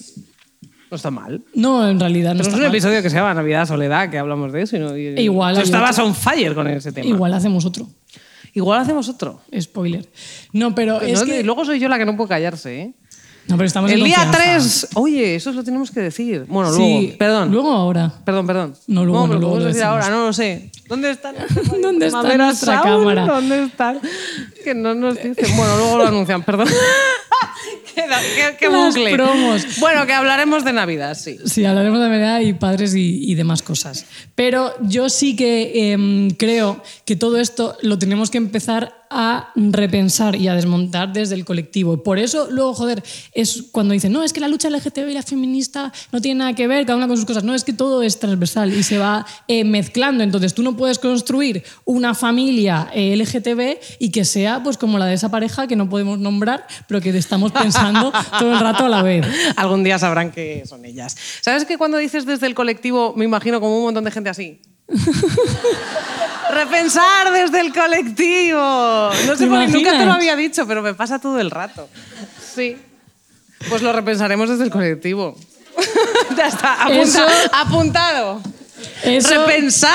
[0.91, 1.43] No está mal.
[1.55, 2.71] No, en realidad no Tenemos está un mal.
[2.75, 4.77] episodio que se llama Navidad Soledad, que hablamos de eso.
[4.77, 6.07] Y no, y- E igual Tú hay estabas otro.
[6.07, 7.07] on fire con ese tema.
[7.07, 7.89] Igual hacemos otro.
[8.55, 9.41] Igual hacemos otro.
[9.61, 10.09] Spoiler.
[10.53, 11.43] No, pero es no, que...
[11.43, 12.95] Luego soy yo la que no puede callarse, ¿eh?
[13.49, 14.87] No, pero estamos en El día confianza.
[14.89, 14.89] 3.
[14.95, 16.47] Oye, eso lo tenemos que decir.
[16.49, 17.19] Bueno, Sí, luego.
[17.19, 17.51] Perdón.
[17.53, 18.13] Luego ahora.
[18.25, 18.75] Perdón, perdón.
[18.89, 20.05] No, luego no, luego podemos lo decir decimos.
[20.05, 20.71] ahora, no lo sé.
[20.89, 21.33] ¿Dónde está?
[21.83, 22.85] ¿Dónde está nuestra Sound?
[22.85, 23.27] cámara?
[23.27, 24.01] ¿Dónde están?
[24.65, 25.57] Que no nos dicen.
[25.57, 26.67] Bueno, luego lo anuncian, perdón.
[27.97, 28.03] qué,
[28.37, 29.13] qué- qué Las bucle.
[29.15, 29.81] promos.
[29.81, 31.39] Bueno, que hablaremos de Navidad, sí.
[31.45, 34.05] Sí, hablaremos de Navidad y padres y, y demás cosas.
[34.35, 40.37] Pero yo sí que em, creo que todo esto lo tenemos que empezar a repensar
[40.37, 42.03] y a desmontar desde el colectivo.
[42.03, 43.03] Por eso, luego, joder,
[43.33, 46.53] es cuando dicen, no, es que la lucha LGTB y la feminista no tiene nada
[46.55, 47.45] que ver, cada una con sus cosas.
[47.45, 50.23] No, es que todo es transversal y se va eh, mezclando.
[50.23, 55.07] Entonces, tú no puedes construir una familia eh, LGTB y que sea pues como la
[55.07, 58.89] de esa pareja que no podemos nombrar, pero que estamos pensando todo el rato a
[58.89, 59.27] la vez.
[59.57, 61.17] Algún día sabrán que son ellas.
[61.41, 64.61] ¿Sabes que cuando dices desde el colectivo, me imagino como un montón de gente así?
[66.53, 68.59] Repensar desde el colectivo.
[68.61, 71.51] No sé ¿Te por qué, nunca te lo había dicho, pero me pasa todo el
[71.51, 71.89] rato.
[72.55, 72.77] Sí.
[73.69, 75.37] Pues lo repensaremos desde el colectivo.
[76.37, 78.41] ya está, apunta- Eso- apuntado.
[79.03, 79.93] Eso- Repensar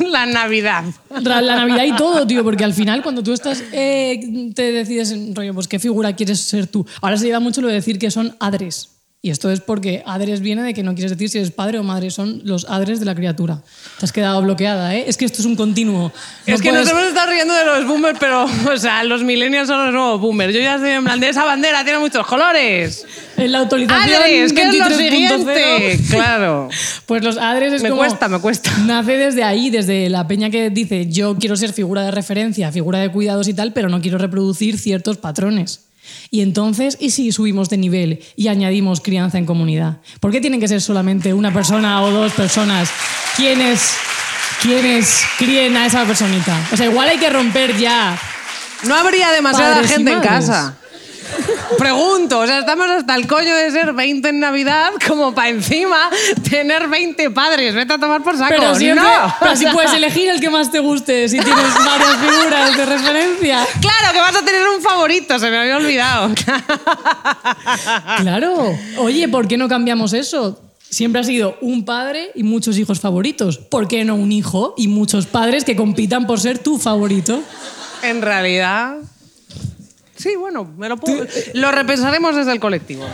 [0.00, 0.84] la Navidad.
[1.22, 5.54] La Navidad y todo, tío, porque al final cuando tú estás, eh, te decides, rollo,
[5.54, 6.86] pues qué figura quieres ser tú.
[7.00, 8.88] Ahora se lleva mucho lo de decir que son adres.
[9.24, 11.84] Y esto es porque adres viene de que no quieres decir si eres padre o
[11.84, 13.62] madre, son los adres de la criatura.
[14.00, 15.04] Te has quedado bloqueada, ¿eh?
[15.06, 16.10] Es que esto es un continuo.
[16.44, 19.22] No es que puedes- nos hemos estado riendo de los boomers, pero, o sea, los
[19.22, 20.52] millennials son los nuevos boomers.
[20.52, 23.06] Yo ya estoy en plan de esa bandera, tiene muchos colores.
[23.36, 26.00] En la autorización Adres, ¿qué es lo 23.0 siguiente?
[26.10, 26.68] Claro.
[27.06, 28.00] Pues los adres es Me como...
[28.02, 28.76] cuesta, me cuesta.
[28.86, 32.98] Nace desde ahí, desde la peña que dice yo quiero ser figura de referencia, figura
[32.98, 35.80] de cuidados y tal, pero no quiero reproducir ciertos patrones.
[36.30, 39.98] Y entonces, ¿y si subimos de nivel y añadimos crianza en comunidad?
[40.20, 42.90] ¿Por qué tienen que ser solamente una persona o dos personas
[43.36, 43.94] quienes,
[44.62, 46.56] quienes críen a esa personita?
[46.72, 48.18] O sea, igual hay que romper ya.
[48.84, 50.76] No habría demasiada gente en casa.
[51.78, 56.10] Pregunto, o sea, estamos hasta el coño de ser 20 en Navidad como para encima
[56.50, 57.74] tener 20 padres.
[57.74, 58.50] Vete a tomar por saco.
[58.50, 59.34] Pero siempre, no.
[59.40, 63.66] pero si puedes elegir el que más te guste, si tienes varias figuras de referencia.
[63.80, 66.30] Claro que vas a tener un favorito, se me había olvidado.
[68.18, 68.76] Claro.
[68.98, 70.60] Oye, ¿por qué no cambiamos eso?
[70.88, 73.58] Siempre ha sido un padre y muchos hijos favoritos.
[73.58, 77.42] ¿Por qué no un hijo y muchos padres que compitan por ser tu favorito?
[78.02, 78.96] en realidad.
[80.22, 81.26] Sí, bueno, me lo puedo.
[81.54, 83.04] Lo repensaremos desde el colectivo.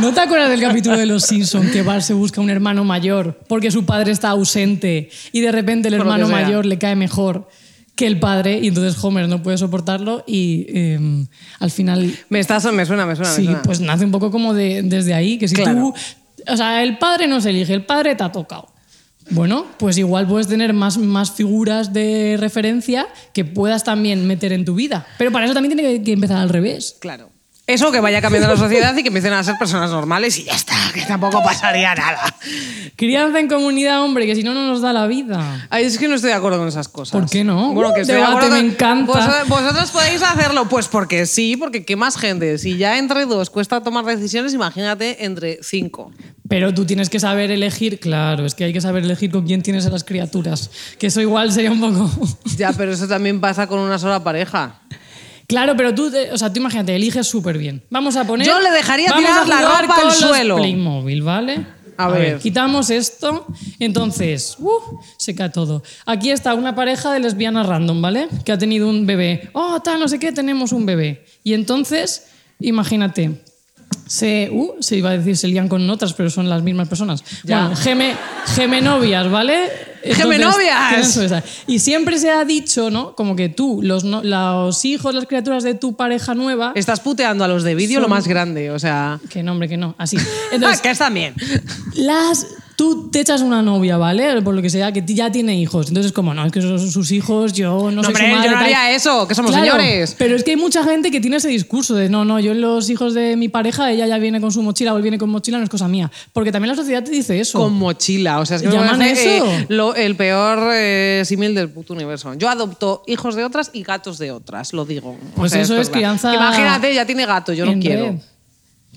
[0.00, 3.40] ¿No te acuerdas del capítulo de Los Simpson que Bart se busca un hermano mayor
[3.48, 7.48] porque su padre está ausente y de repente el Por hermano mayor le cae mejor
[7.96, 11.26] que el padre y entonces Homer no puede soportarlo y eh,
[11.58, 13.30] al final Me, estás, me suena, me suena.
[13.30, 13.62] me Sí, suena.
[13.62, 15.72] pues nace un poco como de, desde ahí, que si Claro.
[15.78, 15.94] tú...
[16.46, 18.68] O sea, el padre no se elige, el padre te ha tocado.
[19.30, 24.64] Bueno, pues igual puedes tener más, más figuras de referencia que puedas también meter en
[24.64, 25.06] tu vida.
[25.18, 26.96] Pero para eso también tiene que, que empezar al revés.
[27.00, 27.30] Claro.
[27.68, 30.54] Eso que vaya cambiando la sociedad y que empiecen a ser personas normales y ya
[30.54, 32.34] está, que tampoco pasaría nada.
[32.96, 35.66] Crianza en comunidad, hombre, que si no, no nos da la vida.
[35.68, 37.12] Ay, es que no estoy de acuerdo con esas cosas.
[37.20, 37.74] ¿Por qué no?
[37.74, 39.12] Bueno, que estoy de acuerdo me con- encanta.
[39.12, 42.56] Vos- vosotros podéis hacerlo, pues porque sí, porque qué más gente.
[42.56, 46.10] Si ya entre dos cuesta tomar decisiones, imagínate entre cinco.
[46.48, 49.60] Pero tú tienes que saber elegir, claro, es que hay que saber elegir con quién
[49.62, 50.70] tienes a las criaturas.
[50.98, 52.10] Que eso igual sería un poco...
[52.56, 54.80] Ya, pero eso también pasa con una sola pareja.
[55.48, 57.82] Claro, pero tú, te- o sea, tú imagínate, eliges súper bien.
[57.90, 58.46] Vamos a poner.
[58.46, 60.56] Yo le dejaría vamos tirar a la ropa al suelo.
[60.56, 61.66] Playmobil, ¿vale?
[61.96, 62.38] A ver.
[62.38, 63.44] Quitamos esto,
[63.80, 64.68] entonces, uh,
[65.16, 65.82] se cae todo.
[66.06, 68.28] Aquí está una pareja de lesbianas random, ¿vale?
[68.44, 69.48] Que ha tenido un bebé.
[69.52, 71.24] Oh, tal, no sé qué, tenemos un bebé.
[71.42, 72.26] Y entonces,
[72.60, 73.42] imagínate,
[74.06, 77.24] se, uh, se iba a decir se lían con otras, pero son las mismas personas.
[77.42, 77.62] Ya.
[77.62, 78.14] Bueno, geme,
[78.54, 79.68] gemenovias, ¿vale?
[81.04, 81.42] Su esa.
[81.66, 83.14] Y siempre se ha dicho, ¿no?
[83.14, 86.72] Como que tú, los, no- los hijos, las criaturas de tu pareja nueva.
[86.74, 89.18] Estás puteando a los de vídeo lo más grande, o sea...
[89.28, 90.16] Que nombre, que no, así.
[90.52, 91.34] Entonces, que están bien.
[91.94, 92.46] las
[92.78, 94.40] tú te echas una novia, ¿vale?
[94.40, 95.88] Por lo que sea, que ya tiene hijos.
[95.88, 98.44] Entonces, como no, es que son sus hijos, yo no, No, soy hombre, su madre.
[98.46, 98.64] yo no tal".
[98.66, 100.14] haría eso, que somos Claro, señores.
[100.16, 102.88] Pero es que hay mucha gente que tiene ese discurso de no, no, yo los
[102.88, 105.58] hijos de mi pareja, ella ya viene con su mochila o él viene con mochila,
[105.58, 106.08] no es cosa mía.
[106.32, 107.58] Porque también la sociedad te dice eso.
[107.58, 109.46] Con mochila, o sea, es que me ¿Llaman parece, eso?
[109.46, 112.32] eh, lo- el peor eh, símil del puto universo.
[112.34, 115.10] Yo adopto hijos de otras y gatos de otras, lo digo.
[115.10, 115.92] O Pues sea, eso es verdad.
[115.92, 118.04] crianza Imagínate, ya tiene gato, yo no quiero.
[118.04, 118.14] red.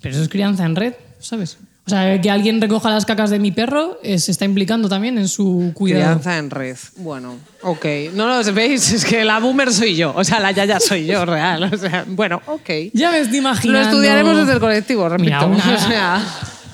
[0.02, 1.58] Pero eso es crianza en red, ¿sabes?
[1.88, 5.18] O sea, que alguien recoja las cacas de mi perro eh, se está implicando también
[5.18, 6.04] en su cuidado.
[6.04, 6.78] Crianza en red.
[6.98, 7.86] Bueno, ok.
[8.14, 10.14] No lo veis, es que la boomer soy yo.
[10.16, 11.64] O sea, la yaya soy yo, real.
[11.74, 12.70] O sea, bueno, ok.
[12.94, 13.90] Ya me estoy Lo imaginando.
[13.90, 15.26] estudiaremos desde el colectivo, repito.
[15.26, 16.26] Mira, una, O sea,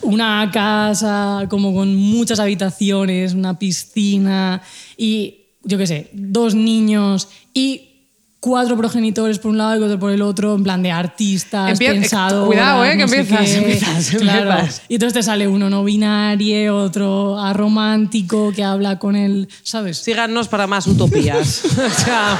[0.01, 4.61] una casa como con muchas habitaciones, una piscina
[4.97, 7.96] y, yo qué sé, dos niños y
[8.39, 11.89] cuatro progenitores por un lado y otro por el otro, en plan de artistas, Empie-
[11.89, 13.57] pensadoras, cuidado, eh, que no empiezas, qué.
[13.57, 14.51] empiezas, Claro.
[14.51, 14.81] empiezas.
[14.87, 19.97] Y entonces te sale uno no binario, otro aromántico que habla con él, ¿sabes?
[19.97, 21.63] síganos para más utopías.
[21.65, 22.37] o sea,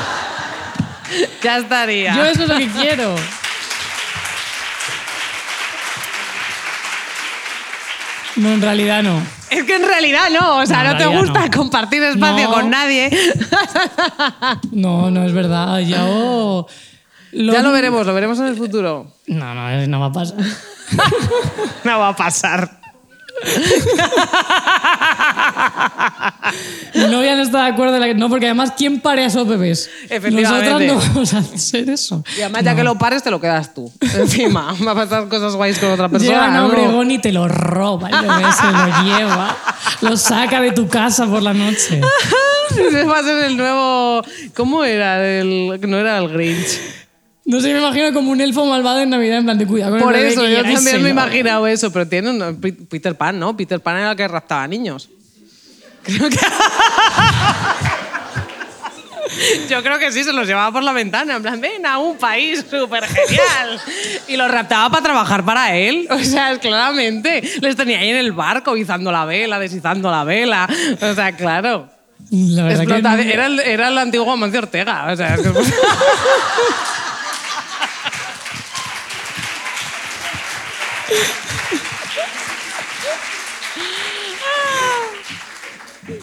[1.43, 2.15] ya estaría.
[2.15, 3.15] Yo eso es lo que quiero.
[8.35, 9.19] No, en realidad no.
[9.49, 11.51] Es que en realidad no, o sea, No, te gusta no.
[11.57, 12.53] compartir espacio No.
[12.53, 13.09] con nadie.
[14.71, 15.79] No, no es verdad.
[15.79, 16.67] Yo.
[17.33, 19.11] Ya lo veremos, lo veremos en el futuro.
[19.27, 20.37] No, no, no va a pasar.
[21.83, 22.76] No va a pasar.
[26.95, 27.95] No voy a estar de acuerdo.
[27.95, 29.89] en la- No, porque además, ¿quién pare a esos bebés?
[30.09, 30.87] Efectivamente.
[30.87, 32.23] Nosotras no vamos a hacer eso.
[32.37, 33.91] Y además, ya que lo pares, te lo quedas tú.
[34.01, 36.31] Encima, va a pasar cosas guays con otra persona.
[36.31, 36.67] Llega a ¿no?
[36.67, 39.57] Obregón y te lo roba, el bebé se lo lleva,
[40.01, 42.01] lo saca de tu casa por la noche.
[42.71, 44.21] Ese va a ser el nuevo.
[44.55, 45.25] ¿Cómo era?
[45.25, 45.79] El...
[45.87, 46.79] No era el Grinch.
[47.47, 49.99] No sé, me imagino como un elfo malvado en Navidad, en plan de cuidado con
[49.99, 52.59] el Por bebé eso, que yo llega también me he imaginado eso, pero tiene un.
[52.89, 53.55] Peter Pan, ¿no?
[53.55, 55.09] Peter Pan era el que raptaba niños.
[56.03, 56.37] Creo que.
[59.69, 62.17] Yo creo que sí, se los llevaba por la ventana, en plan, ven a un
[62.17, 63.79] país súper genial.
[64.27, 66.07] Y los raptaba para trabajar para él.
[66.17, 67.41] O sea, claramente.
[67.61, 70.67] Les tenía ahí en el barco, izando la vela, desizando la vela.
[71.01, 71.87] O sea, claro.
[72.31, 75.07] La verdad que Explota- no- era, el, era el antiguo Amancio Ortega.
[75.11, 75.49] O sea, es que-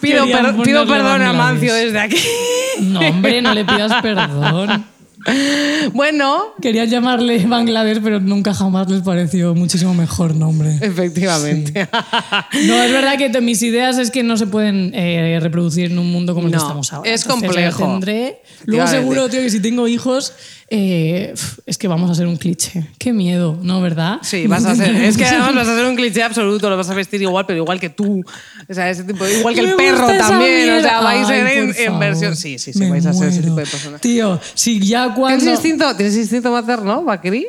[0.01, 1.33] Pido, per- pido perdón a.
[1.33, 2.19] Mancio desde aquí.
[2.81, 4.87] No, hombre, no le pidas perdón.
[5.95, 10.77] Bueno, Querían llamarle Bangladesh, pero nunca jamás les pareció muchísimo mejor nombre.
[10.83, 11.89] efectivamente.
[12.67, 16.11] No, es verdad que mis ideas es que no se pueden eh, reproducir en un
[16.13, 17.11] mundo como el que estamos ahora.
[17.11, 17.85] es complejo.
[17.87, 20.35] tendré- Luego seguro, tío, que si tengo hijos,
[20.69, 21.35] eh,
[21.67, 22.87] es que vamos a ser un cliché.
[22.99, 23.81] Qué miedo, ¿no?
[23.81, 24.19] ¿Verdad?
[24.23, 24.95] Sí, vas a ser.
[25.05, 27.59] Es que además vas a ser un cliché absoluto, lo vas a vestir igual, pero
[27.59, 28.25] igual que tú.
[28.69, 30.79] O sea, ese tipo, igual que el perro también.
[30.79, 32.37] O sea, vais a ser en, versión.
[32.37, 34.01] Sí, sí, sí, Me vais a ser ese tipo de personas.
[34.01, 35.39] Tío, si ya cuando...
[35.39, 37.47] ¿Tienes instinto, ¿Tienes instinto materno, Bakri?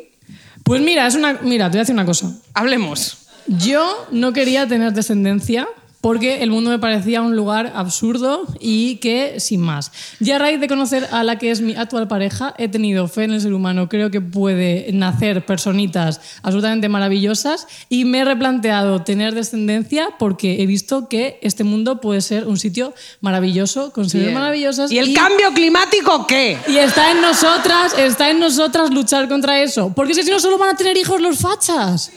[0.64, 1.40] Pues mira, es una...
[1.42, 2.32] Mira, te voy a decir una cosa.
[2.54, 3.18] Hablemos.
[3.48, 5.68] Yo no quería tener descendencia
[6.06, 9.92] porque el mundo me parecía un lugar absurdo y que sin más.
[10.20, 13.24] Ya a raíz de conocer a la que es mi actual pareja, he tenido fe
[13.24, 13.90] en el ser humano.
[13.90, 20.68] Creo que puede nacer personitas absolutamente maravillosas y me he replanteado tener descendencia porque he
[20.68, 24.92] visto que este mundo puede ser un sitio maravilloso con seres maravillosas.
[24.92, 26.60] ¿Y el cambio climático qué?
[26.68, 29.92] y está en nosotras, está en nosotras luchar contra eso.
[29.96, 32.12] Porque si no, solo van a tener hijos los fachas.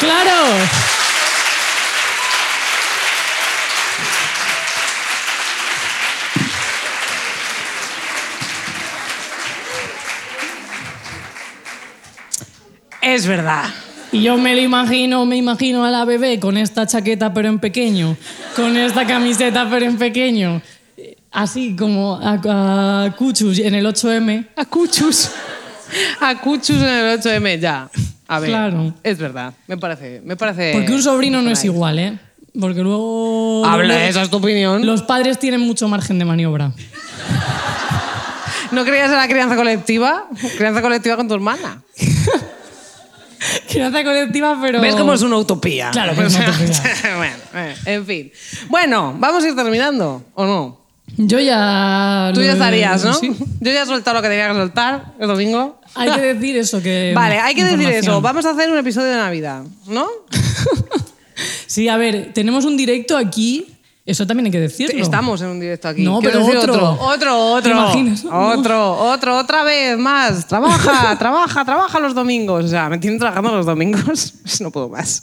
[0.00, 1.07] ¡Claro!
[13.02, 13.64] Es verdad.
[14.10, 17.58] Y yo me lo imagino, me imagino a la bebé con esta chaqueta pero en
[17.58, 18.16] pequeño,
[18.56, 20.62] con esta camiseta pero en pequeño,
[21.30, 24.46] así como a, a Cuchus en el 8M.
[24.56, 25.30] A Cuchus.
[26.20, 27.88] A Cuchus en el 8M, ya.
[28.28, 28.50] A ver.
[28.50, 28.94] Claro.
[29.02, 29.52] Es verdad.
[29.66, 30.22] Me parece.
[30.24, 32.18] Me parece Porque un sobrino no es igual, ¿eh?
[32.58, 33.64] Porque luego...
[33.64, 34.84] Habla, luego- esa es tu opinión.
[34.86, 36.72] Los padres tienen mucho margen de maniobra.
[38.70, 40.26] ¿No creías en la crianza colectiva?
[40.56, 41.82] Crianza colectiva con tu hermana.
[43.68, 44.80] Crianza colectiva, pero...
[44.80, 45.90] ¿Ves cómo es una utopía?
[45.90, 47.16] Claro que es una utopía.
[47.16, 48.32] bueno, eh, en fin.
[48.68, 50.78] Bueno, vamos a ir terminando, ¿o no?
[51.16, 52.30] Yo ya...
[52.34, 53.14] Tú ya estarías, ¿no?
[53.14, 53.34] Sí.
[53.60, 55.80] Yo ya he soltado lo que tenía que soltar el domingo.
[55.94, 57.12] Hay que decir eso, que...
[57.14, 58.20] Vale, hay que decir eso.
[58.20, 60.06] Vamos a hacer un episodio de Navidad, ¿no?
[61.66, 63.77] Sí, a ver, tenemos un directo aquí
[64.08, 65.02] Eso también hay que decirlo.
[65.02, 66.02] Estamos en un directo aquí.
[66.02, 66.92] No, Quiero pero decir otro.
[66.98, 67.62] Otro, otro.
[67.62, 68.24] ¿Te imaginas?
[68.24, 70.46] Otro, otro, otra vez más.
[70.46, 72.64] Trabaja, trabaja, trabaja los domingos.
[72.64, 74.32] O sea, me tienen trabajando los domingos.
[74.60, 75.20] No puedo más.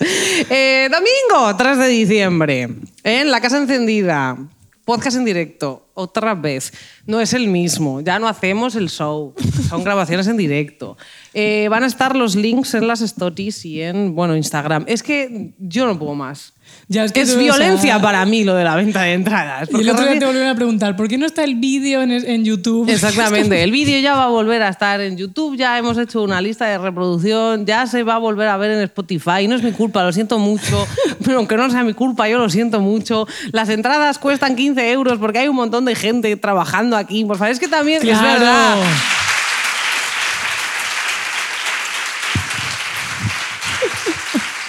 [0.49, 2.69] Eh, domingo, 3 de diciembre.
[3.03, 4.37] En la Casa Encendida.
[4.85, 5.87] Podcast en directo.
[5.95, 6.71] Otra vez.
[7.07, 8.01] No es el mismo.
[8.01, 9.33] Ya no hacemos el show.
[9.67, 10.95] Son grabaciones en directo.
[11.33, 14.85] Eh, van a estar los links en las stories y en, bueno, Instagram.
[14.87, 16.53] Es que yo no puedo más.
[16.87, 19.67] Ya, es que es violencia sea, para mí lo de la venta de entradas.
[19.71, 22.11] Y el otro día te volvieron a preguntar, ¿por qué no está el vídeo en,
[22.11, 22.87] en YouTube?
[22.89, 23.63] Exactamente.
[23.63, 26.65] El vídeo ya va a volver a estar en YouTube, ya hemos hecho una lista
[26.67, 29.47] de reproducción, ya se va a volver a ver en Spotify.
[29.47, 30.87] No es mi culpa, lo siento mucho.
[31.25, 33.27] Pero aunque no sea mi culpa, yo lo siento mucho.
[33.51, 37.25] Las entradas cuestan 15 euros porque hay un montón de gente trabajando aquí.
[37.25, 38.27] Por favor, es que también es Claro.
[38.39, 38.75] verdad.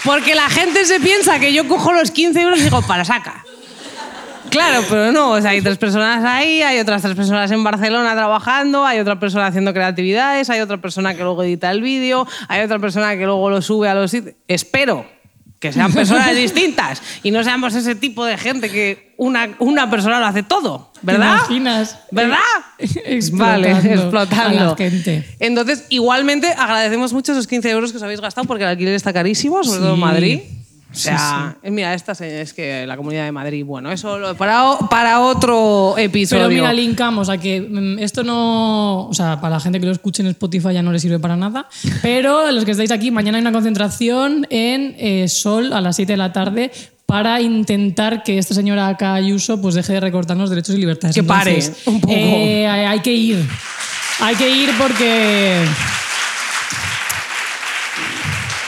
[0.07, 3.45] Porque la gente se piensa que yo cojo los 15 euros y digo, para saca.
[4.51, 8.15] Claro, pero no, o sea, hay tres personas ahí, hay otras tres personas en Barcelona
[8.15, 12.63] trabajando, hay otra persona haciendo creatividades, hay otra persona que luego edita el vídeo, hay
[12.63, 14.17] otra persona que luego lo sube a los.
[14.47, 15.16] Espero
[15.59, 20.21] que sean personas distintas y no seamos ese tipo de gente que una, una persona
[20.21, 21.37] lo hace todo, ¿verdad?
[21.47, 21.99] ¿Te imaginas?
[22.11, 22.39] ¿Verdad?
[22.79, 24.65] Explotando vale, a explotando.
[24.71, 25.25] la gente.
[25.39, 29.13] Entonces, igualmente agradecemos mucho esos 15 euros que os habéis gastado porque el alquiler está
[29.13, 30.01] carísimo, sobre todo en.
[30.01, 30.41] Madrid.
[30.97, 34.35] O Sí, sea, eh, mira, esta es que la Comunidad de Madrid, bueno, eso lo-
[34.35, 36.45] para, para otro episodio.
[36.49, 39.07] Pero mira, linkamos a que mm, esto no.
[39.07, 41.37] O sea, para la gente que lo escuche en Spotify ya no le sirve para
[41.37, 41.69] nada.
[42.01, 46.13] Pero los que estáis aquí, mañana hay una concentración en eh, Sol a las 7
[46.13, 46.71] de la tarde
[47.05, 51.15] para intentar que esta señora acá Ayuso pues deje de recortarnos derechos y libertades.
[51.15, 52.15] Que pare, Entonces, un poco.
[52.17, 53.47] eh, hay que ir.
[54.21, 55.63] Hay que ir porque.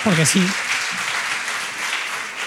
[0.04, 0.42] Porque sí.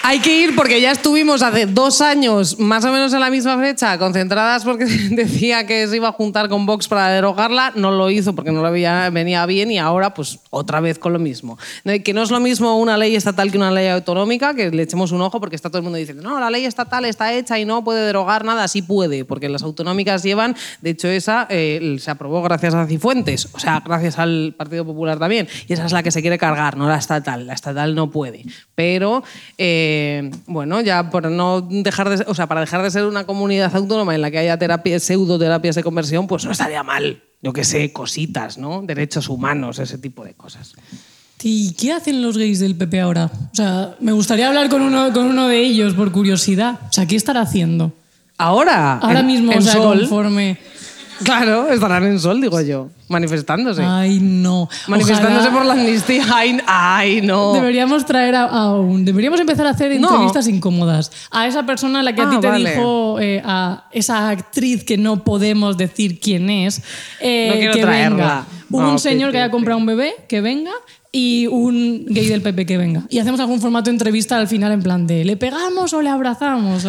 [0.04, 3.56] Hay que ir porque ya estuvimos hace dos años, más o menos en la misma
[3.56, 7.72] fecha, concentradas porque decía que se iba a juntar con Vox para derogarla.
[7.76, 11.20] No lo hizo porque no le venía bien y ahora, pues, otra vez con lo
[11.20, 11.56] mismo.
[12.04, 15.12] Que no es lo mismo una ley estatal que una ley autonómica, que le echemos
[15.12, 17.64] un ojo porque está todo el mundo diciendo, no, la ley estatal está hecha y
[17.64, 18.66] no puede derogar nada.
[18.66, 23.48] Sí puede, porque las autonómicas llevan, de hecho, esa eh, se aprobó gracias a Cifuentes,
[23.52, 25.46] o sea, gracias al Partido Popular también.
[25.68, 27.46] Y esa es la que se quiere cargar, no la estatal.
[27.46, 28.44] La estatal no puede.
[28.74, 29.22] Pero,
[29.58, 29.91] eh,
[30.46, 34.14] bueno, ya por no dejar de o sea, para dejar de ser una comunidad autónoma
[34.14, 37.22] en la que haya terapia, pseudoterapias de conversión, pues no estaría mal.
[37.40, 38.82] Yo qué sé, cositas, ¿no?
[38.82, 40.74] Derechos humanos, ese tipo de cosas.
[41.42, 43.28] ¿Y qué hacen los gays del PP ahora?
[43.52, 46.78] O sea, me gustaría hablar con uno, con uno de ellos por curiosidad.
[46.88, 47.92] O sea, ¿qué estará haciendo?
[48.38, 50.58] Ahora, Ahora en- mismo, en o sea, Sol, conforme.
[51.24, 53.82] claro, estarán en sol, digo yo, manifestándose.
[53.82, 54.68] Ay, no.
[54.88, 56.24] manifestándose Ojalá- por la amnistía.
[56.34, 57.52] Ay, ay, no.
[57.52, 60.08] Deberíamos traer a, a un- Deberíamos empezar a hacer No.
[60.08, 61.10] entrevistas incómodas.
[61.30, 62.70] A esa persona a la que a Ah, ti te vale.
[62.70, 66.82] dijo, eh, a esa actriz que no podemos decir quién es,
[67.20, 68.16] eh, No quiero que traerla.
[68.16, 68.44] venga.
[68.70, 70.70] Un ok, señor que haya comprado un bebé, que venga.
[71.14, 73.02] Y un gay del PP que venga.
[73.10, 76.08] Y hacemos algún formato de entrevista al final en plan de ¿le pegamos o le
[76.08, 76.86] abrazamos?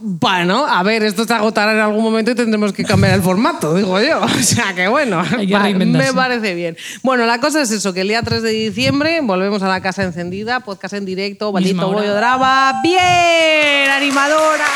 [0.00, 3.74] Bueno, a ver, esto se agotará en algún momento y tendremos que cambiar el formato,
[3.76, 4.20] digo yo.
[4.24, 6.76] O sea que bueno, que va- me parece bien.
[7.02, 10.02] Bueno, la cosa es eso, que el día 3 de diciembre volvemos a la casa
[10.02, 11.92] encendida, podcast en directo, Balito.
[11.92, 12.80] Bollo Drama.
[12.82, 13.88] ¡Bien!
[13.90, 14.66] ¡Animadora!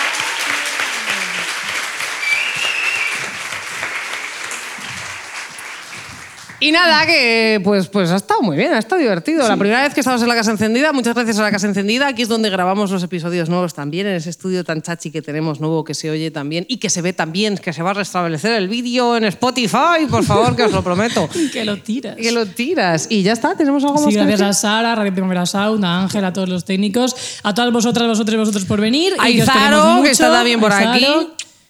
[6.63, 9.49] Y nada, que pues, pues ha estado muy bien, ha estado divertido.
[9.49, 12.07] La primera vez que estamos en la Casa Encendida, muchas gracias a la Casa Encendida.
[12.07, 15.59] Aquí es donde grabamos los episodios nuevos también, en ese estudio tan chachi que tenemos
[15.59, 18.53] nuevo, que se oye también y que se ve también, que se va a restablecer
[18.53, 21.29] el vídeo en Spotify, por favor, que os lo prometo.
[21.53, 22.15] que lo tiras.
[22.15, 23.09] que lo tiras.
[23.11, 25.85] Y ya está, tenemos algo más Sí, que gracias a Sara, a Radio Primavera Sound,
[25.85, 29.15] a Ángel, a todos los técnicos, a todas vosotras, vosotros y vosotros por venir.
[29.19, 31.05] A que Izaro, que está también por aquí.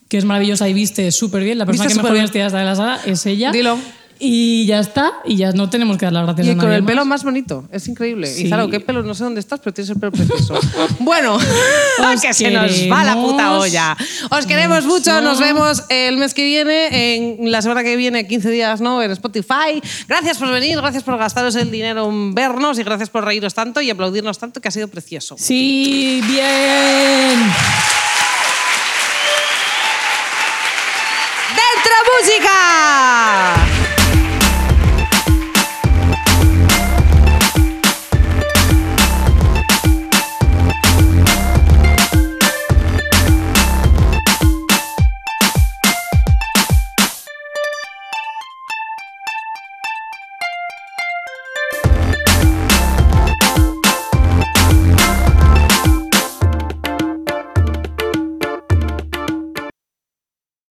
[0.07, 1.57] Que es maravillosa y viste súper bien.
[1.57, 2.25] La persona que mejor superbién.
[2.25, 3.51] vestida está de la sala es ella.
[3.51, 3.79] Dilo.
[4.25, 5.15] Y ya está.
[5.25, 7.25] Y ya no tenemos que dar las gracias Y a con nadie el pelo más.
[7.25, 8.29] bonito, es increíble.
[8.29, 8.45] Sí.
[8.45, 10.55] Y claro, qué pelo, no sé dónde estás, pero tienes el pelo precioso.
[11.01, 11.39] bueno,
[12.23, 13.97] que se nos va la puta olla.
[14.31, 18.49] Os queremos mucho, nos vemos el mes que viene, en la semana que viene, 15
[18.51, 19.03] días, ¿no?
[19.03, 19.83] En Spotify.
[20.07, 23.81] Gracias por venir, gracias por gastaros el dinero en vernos y gracias por reíros tanto
[23.81, 25.35] y aplaudirnos tanto, que ha sido precioso.
[25.37, 27.41] Sí, bien.